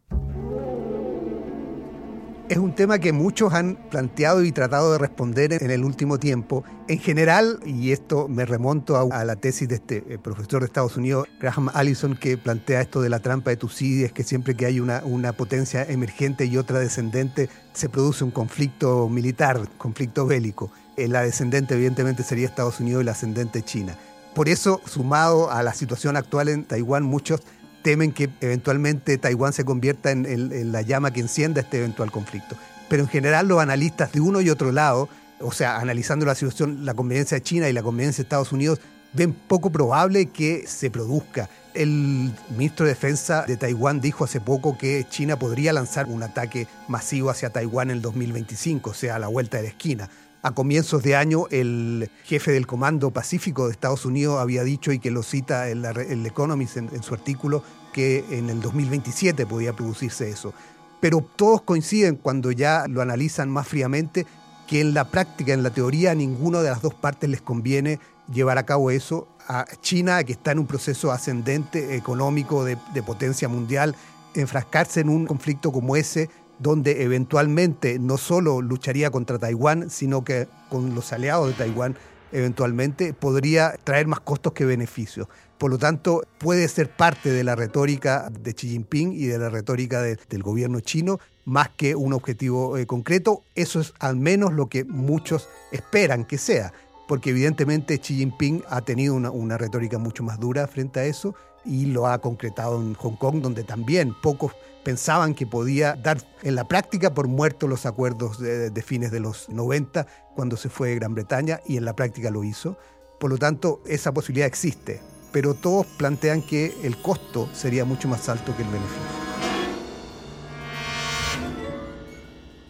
Es 2.49 2.57
un 2.57 2.75
tema 2.75 2.99
que 2.99 3.13
muchos 3.13 3.53
han 3.53 3.77
planteado 3.89 4.43
y 4.43 4.51
tratado 4.51 4.91
de 4.91 4.97
responder 4.97 5.53
en 5.53 5.71
el 5.71 5.85
último 5.85 6.19
tiempo. 6.19 6.65
En 6.89 6.99
general, 6.99 7.61
y 7.65 7.93
esto 7.93 8.27
me 8.27 8.45
remonto 8.45 8.97
a, 8.97 9.23
la 9.23 9.37
tesis 9.37 9.69
de 9.69 9.75
este 9.75 10.03
eh, 10.09 10.19
profesor 10.21 10.59
de 10.59 10.65
Estados 10.65 10.97
Unidos, 10.97 11.25
Graham 11.39 11.69
Allison, 11.73 12.15
que 12.17 12.37
plantea 12.37 12.81
esto 12.81 13.01
de 13.01 13.07
la 13.09 13.19
trampa 13.19 13.49
de 13.49 13.55
Tucídides, 13.55 14.11
que 14.11 14.23
siempre 14.23 14.55
que 14.55 14.65
hay 14.65 14.81
una, 14.81 15.03
una 15.05 15.31
potencia 15.31 15.83
emergente 15.83 16.45
y 16.45 16.57
otra 16.57 16.79
descendente, 16.79 17.49
se 17.71 17.87
produce 17.87 18.25
un 18.25 18.31
conflicto 18.31 19.07
militar, 19.07 19.61
conflicto 19.77 20.25
bélico. 20.25 20.69
Eh, 20.97 21.07
La 21.07 21.21
descendente 21.21 21.75
evidentemente 21.75 22.23
sería 22.23 22.45
Estados 22.45 22.81
Unidos 22.81 23.03
y 23.03 23.05
la 23.05 23.13
ascendente 23.13 23.61
China. 23.61 23.95
Por 24.35 24.49
eso, 24.49 24.81
sumado 24.85 25.49
a 25.49 25.63
la 25.63 25.73
situación 25.73 26.17
actual 26.17 26.49
en 26.49 26.65
Taiwán, 26.65 27.03
muchos 27.03 27.41
temen 27.83 28.11
que 28.11 28.29
eventualmente 28.41 29.17
Taiwán 29.19 29.53
se 29.53 29.63
convierta 29.63 30.09
en, 30.09 30.71
la 30.71 30.81
llama 30.81 31.11
que 31.11 31.19
encienda 31.19 31.61
este 31.61 31.77
eventual 31.77 32.11
conflicto. 32.11 32.55
Pero 32.89 33.03
en 33.03 33.09
general 33.09 33.47
los 33.47 33.61
analistas 33.61 34.11
de 34.11 34.21
uno 34.21 34.41
y 34.41 34.49
otro 34.49 34.71
lado, 34.71 35.09
o 35.39 35.51
sea, 35.51 35.77
analizando 35.77 36.25
la 36.25 36.33
situación, 36.33 36.85
la 36.85 36.95
conveniencia 36.95 37.35
de 37.35 37.43
China 37.43 37.69
y 37.69 37.73
la 37.73 37.83
conveniencia 37.83 38.23
de 38.23 38.25
Estados 38.25 38.51
Unidos, 38.51 38.79
ven 39.13 39.33
poco 39.33 39.69
probable 39.69 40.27
que 40.27 40.65
se 40.67 40.89
produzca. 40.89 41.49
El 41.73 42.31
ministro 42.55 42.85
de 42.85 42.93
Defensa 42.93 43.45
de 43.47 43.57
Taiwán 43.57 43.99
dijo 43.99 44.23
hace 44.23 44.39
poco 44.39 44.77
que 44.77 45.05
China 45.09 45.37
podría 45.37 45.73
lanzar 45.73 46.07
un 46.07 46.23
ataque 46.23 46.67
masivo 46.87 47.29
hacia 47.29 47.49
Taiwán 47.49 47.89
en 47.89 47.97
el 47.97 48.01
2025, 48.01 48.91
o 48.91 48.93
sea, 48.93 49.15
a 49.15 49.19
la 49.19 49.27
vuelta 49.27 49.57
de 49.57 49.63
la 49.63 49.69
esquina. 49.69 50.09
A 50.43 50.51
comienzos 50.51 51.01
de 51.03 51.15
año, 51.15 51.45
el 51.51 52.11
jefe 52.25 52.51
del 52.51 52.67
Comando 52.67 53.11
Pacífico 53.11 53.65
de 53.65 53.71
Estados 53.71 54.05
Unidos 54.05 54.39
había 54.41 54.63
dicho, 54.65 54.91
y 54.91 54.99
que 54.99 55.09
lo 55.09 55.23
cita 55.23 55.69
en 55.69 55.81
la- 55.81 55.91
el 55.91 56.25
Economist 56.25 56.75
en, 56.77 56.89
en 56.93 57.01
su 57.01 57.13
artículo, 57.13 57.63
que 57.93 58.25
en 58.29 58.49
el 58.49 58.59
2027 58.59 59.45
podía 59.45 59.71
producirse 59.73 60.29
eso. 60.29 60.53
Pero 60.99 61.21
todos 61.37 61.61
coinciden 61.61 62.15
cuando 62.17 62.51
ya 62.51 62.85
lo 62.89 63.01
analizan 63.01 63.49
más 63.49 63.67
fríamente 63.69 64.25
que 64.67 64.81
en 64.81 64.93
la 64.93 65.05
práctica, 65.09 65.53
en 65.53 65.63
la 65.63 65.69
teoría, 65.69 66.11
a 66.11 66.15
ninguna 66.15 66.61
de 66.61 66.69
las 66.69 66.81
dos 66.81 66.93
partes 66.93 67.29
les 67.29 67.41
conviene 67.41 67.99
llevar 68.31 68.57
a 68.57 68.65
cabo 68.65 68.91
eso. 68.91 69.27
A 69.47 69.65
China, 69.81 70.23
que 70.23 70.33
está 70.33 70.51
en 70.51 70.59
un 70.59 70.67
proceso 70.67 71.11
ascendente 71.11 71.95
económico 71.95 72.63
de, 72.65 72.77
de 72.93 73.03
potencia 73.03 73.47
mundial, 73.47 73.95
enfrascarse 74.35 75.01
en 75.01 75.09
un 75.09 75.25
conflicto 75.25 75.71
como 75.71 75.95
ese, 75.95 76.29
donde 76.63 77.03
eventualmente 77.03 77.99
no 77.99 78.17
solo 78.17 78.61
lucharía 78.61 79.11
contra 79.11 79.37
Taiwán, 79.37 79.89
sino 79.91 80.23
que 80.23 80.47
con 80.69 80.95
los 80.95 81.13
aliados 81.13 81.49
de 81.49 81.53
Taiwán, 81.53 81.95
eventualmente 82.31 83.13
podría 83.13 83.75
traer 83.83 84.07
más 84.07 84.19
costos 84.21 84.53
que 84.53 84.65
beneficios. 84.65 85.27
Por 85.59 85.69
lo 85.69 85.77
tanto, 85.77 86.23
puede 86.39 86.67
ser 86.67 86.89
parte 86.89 87.29
de 87.31 87.43
la 87.43 87.55
retórica 87.55 88.29
de 88.31 88.53
Xi 88.53 88.69
Jinping 88.69 89.13
y 89.13 89.27
de 89.27 89.37
la 89.37 89.49
retórica 89.49 90.01
de- 90.01 90.17
del 90.29 90.41
gobierno 90.41 90.79
chino, 90.79 91.19
más 91.45 91.69
que 91.69 91.95
un 91.95 92.11
objetivo 92.13 92.77
eh, 92.77 92.85
concreto. 92.87 93.43
Eso 93.55 93.79
es 93.79 93.93
al 93.99 94.15
menos 94.15 94.51
lo 94.53 94.67
que 94.67 94.83
muchos 94.83 95.47
esperan 95.71 96.25
que 96.25 96.37
sea, 96.37 96.73
porque 97.07 97.29
evidentemente 97.29 97.99
Xi 97.99 98.15
Jinping 98.15 98.63
ha 98.69 98.81
tenido 98.81 99.13
una 99.15 99.57
retórica 99.57 99.99
mucho 99.99 100.23
más 100.23 100.39
dura 100.39 100.67
frente 100.67 100.99
a 101.01 101.05
eso 101.05 101.35
y 101.65 101.85
lo 101.87 102.07
ha 102.07 102.19
concretado 102.19 102.79
en 102.81 102.93
Hong 102.95 103.15
Kong, 103.15 103.41
donde 103.41 103.63
también 103.63 104.13
pocos 104.21 104.53
pensaban 104.83 105.33
que 105.33 105.47
podía 105.47 105.95
dar 105.95 106.17
en 106.41 106.55
la 106.55 106.67
práctica 106.67 107.13
por 107.13 107.27
muertos 107.27 107.69
los 107.69 107.85
acuerdos 107.85 108.39
de, 108.39 108.81
fines 108.81 109.11
de 109.11 109.19
los 109.19 109.49
90 109.49 110.05
cuando 110.35 110.57
se 110.57 110.69
fue 110.69 110.89
de 110.89 110.95
Gran 110.95 111.15
Bretaña 111.15 111.61
y 111.65 111.77
en 111.77 111.85
la 111.85 111.95
práctica 111.95 112.29
lo 112.29 112.43
hizo. 112.43 112.77
Por 113.19 113.29
lo 113.29 113.37
tanto, 113.37 113.81
esa 113.87 114.13
posibilidad 114.13 114.47
existe, 114.47 115.01
pero 115.31 115.53
todos 115.53 115.85
plantean 115.85 116.41
que 116.41 116.73
el 116.83 116.97
costo 117.01 117.47
sería 117.53 117.85
mucho 117.85 118.07
más 118.07 118.27
alto 118.27 118.55
que 118.55 118.63
el 118.63 118.69
beneficio. 118.69 119.23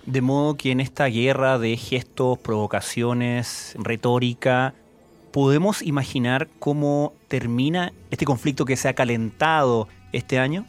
De 0.05 0.21
modo 0.21 0.55
que 0.55 0.71
en 0.71 0.79
esta 0.79 1.05
guerra 1.05 1.57
de 1.57 1.77
gestos, 1.77 2.37
provocaciones, 2.37 3.73
retórica, 3.79 4.75
¿podemos 5.33 5.81
imaginar 5.81 6.47
cómo 6.59 7.13
termina 7.27 7.91
este 8.11 8.23
conflicto 8.23 8.63
que 8.63 8.77
se 8.77 8.87
ha 8.87 8.93
calentado 8.93 9.89
este 10.13 10.39
año? 10.39 10.65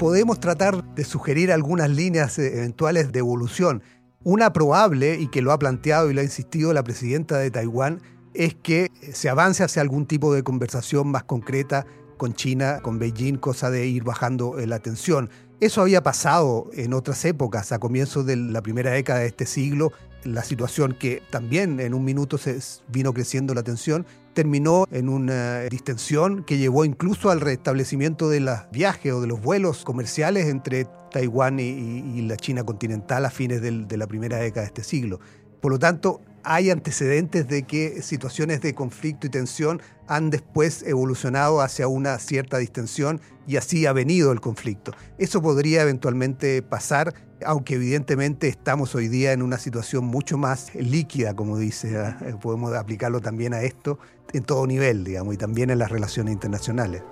podemos 0.00 0.40
tratar 0.40 0.82
de 0.94 1.04
sugerir 1.04 1.52
algunas 1.52 1.90
líneas 1.90 2.38
eh, 2.38 2.56
eventuales 2.56 3.12
de 3.12 3.18
evolución. 3.18 3.82
Una 4.24 4.50
probable, 4.50 5.20
y 5.20 5.28
que 5.28 5.42
lo 5.42 5.52
ha 5.52 5.58
planteado 5.58 6.10
y 6.10 6.14
lo 6.14 6.22
ha 6.22 6.24
insistido 6.24 6.72
la 6.72 6.82
presidenta 6.82 7.36
de 7.36 7.50
Taiwán, 7.50 8.00
es 8.32 8.54
que 8.54 8.90
se 9.12 9.28
avance 9.28 9.62
hacia 9.62 9.82
algún 9.82 10.06
tipo 10.06 10.32
de 10.32 10.42
conversación 10.42 11.08
más 11.10 11.24
concreta 11.24 11.84
con 12.16 12.32
China, 12.32 12.80
con 12.80 12.98
Beijing, 12.98 13.36
cosa 13.36 13.70
de 13.70 13.88
ir 13.88 14.02
bajando 14.02 14.58
eh, 14.58 14.66
la 14.66 14.78
tensión. 14.78 15.28
Eso 15.60 15.82
había 15.82 16.02
pasado 16.02 16.70
en 16.72 16.94
otras 16.94 17.22
épocas, 17.26 17.70
a 17.70 17.78
comienzos 17.78 18.24
de 18.24 18.34
la 18.36 18.62
primera 18.62 18.92
década 18.92 19.20
de 19.20 19.26
este 19.26 19.44
siglo, 19.44 19.92
la 20.24 20.42
situación 20.42 20.96
que 20.98 21.22
también 21.30 21.80
en 21.80 21.92
un 21.92 22.02
minuto 22.02 22.38
se 22.38 22.58
vino 22.88 23.12
creciendo 23.12 23.52
la 23.52 23.62
tensión 23.62 24.06
terminó 24.32 24.86
en 24.90 25.10
una 25.10 25.60
distensión 25.62 26.44
que 26.44 26.56
llevó 26.56 26.86
incluso 26.86 27.30
al 27.30 27.42
restablecimiento 27.42 28.30
de 28.30 28.40
los 28.40 28.58
viajes 28.72 29.12
o 29.12 29.20
de 29.20 29.26
los 29.26 29.40
vuelos 29.42 29.84
comerciales 29.84 30.46
entre 30.46 30.86
Taiwán 31.12 31.60
y, 31.60 32.22
la 32.22 32.36
China 32.36 32.64
continental 32.64 33.26
a 33.26 33.30
fines 33.30 33.60
de 33.60 33.96
la 33.98 34.06
primera 34.06 34.38
década 34.38 34.62
de 34.62 34.68
este 34.68 34.84
siglo. 34.84 35.20
Por 35.60 35.72
lo 35.72 35.78
tanto, 35.78 36.22
hay 36.42 36.70
antecedentes 36.70 37.48
de 37.48 37.64
que 37.64 38.02
situaciones 38.02 38.60
de 38.60 38.74
conflicto 38.74 39.26
y 39.26 39.30
tensión 39.30 39.82
han 40.10 40.28
después 40.30 40.82
evolucionado 40.82 41.60
hacia 41.60 41.86
una 41.86 42.18
cierta 42.18 42.58
distensión 42.58 43.20
y 43.46 43.56
así 43.58 43.86
ha 43.86 43.92
venido 43.92 44.32
el 44.32 44.40
conflicto. 44.40 44.90
Eso 45.18 45.40
podría 45.40 45.82
eventualmente 45.82 46.62
pasar, 46.62 47.14
aunque 47.46 47.76
evidentemente 47.76 48.48
estamos 48.48 48.96
hoy 48.96 49.06
día 49.06 49.32
en 49.32 49.40
una 49.40 49.56
situación 49.56 50.04
mucho 50.04 50.36
más 50.36 50.74
líquida, 50.74 51.36
como 51.36 51.56
dice, 51.56 51.96
¿eh? 51.96 52.34
podemos 52.42 52.74
aplicarlo 52.74 53.20
también 53.20 53.54
a 53.54 53.62
esto, 53.62 54.00
en 54.32 54.42
todo 54.42 54.66
nivel, 54.66 55.04
digamos, 55.04 55.32
y 55.34 55.36
también 55.36 55.70
en 55.70 55.78
las 55.78 55.92
relaciones 55.92 56.34
internacionales. 56.34 57.04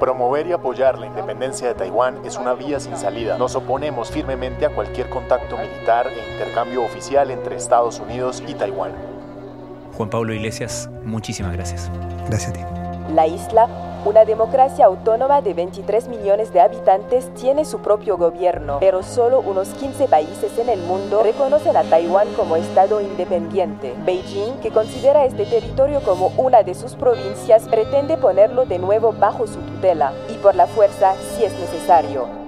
Promover 0.00 0.48
y 0.48 0.52
apoyar 0.52 0.98
la 0.98 1.06
independencia 1.06 1.68
de 1.68 1.74
Taiwán 1.74 2.24
es 2.24 2.36
una 2.36 2.54
vía 2.54 2.80
sin 2.80 2.96
salida. 2.96 3.38
Nos 3.38 3.54
oponemos 3.54 4.10
firmemente 4.10 4.66
a 4.66 4.74
cualquier 4.74 5.08
contacto 5.10 5.56
militar 5.56 6.08
e 6.08 6.32
intercambio 6.32 6.82
oficial 6.82 7.30
entre 7.30 7.54
Estados 7.54 8.00
Unidos 8.00 8.42
y 8.48 8.54
Taiwán. 8.54 9.07
Juan 9.98 10.10
Pablo 10.10 10.32
Iglesias, 10.32 10.88
muchísimas 11.04 11.52
gracias. 11.52 11.90
Gracias 12.28 12.50
a 12.50 12.52
ti. 12.52 12.60
La 13.12 13.26
isla, 13.26 13.66
una 14.04 14.24
democracia 14.24 14.84
autónoma 14.84 15.42
de 15.42 15.54
23 15.54 16.06
millones 16.06 16.52
de 16.52 16.60
habitantes, 16.60 17.34
tiene 17.34 17.64
su 17.64 17.80
propio 17.80 18.16
gobierno, 18.16 18.78
pero 18.78 19.02
solo 19.02 19.40
unos 19.40 19.70
15 19.70 20.06
países 20.06 20.56
en 20.56 20.68
el 20.68 20.78
mundo 20.82 21.24
reconocen 21.24 21.76
a 21.76 21.82
Taiwán 21.82 22.28
como 22.36 22.54
Estado 22.54 23.00
independiente. 23.00 23.92
Beijing, 24.06 24.60
que 24.62 24.70
considera 24.70 25.24
este 25.24 25.46
territorio 25.46 26.00
como 26.02 26.28
una 26.36 26.62
de 26.62 26.76
sus 26.76 26.94
provincias, 26.94 27.66
pretende 27.66 28.16
ponerlo 28.16 28.66
de 28.66 28.78
nuevo 28.78 29.12
bajo 29.12 29.48
su 29.48 29.58
tutela, 29.58 30.12
y 30.28 30.34
por 30.34 30.54
la 30.54 30.68
fuerza 30.68 31.14
si 31.36 31.44
es 31.44 31.52
necesario. 31.58 32.47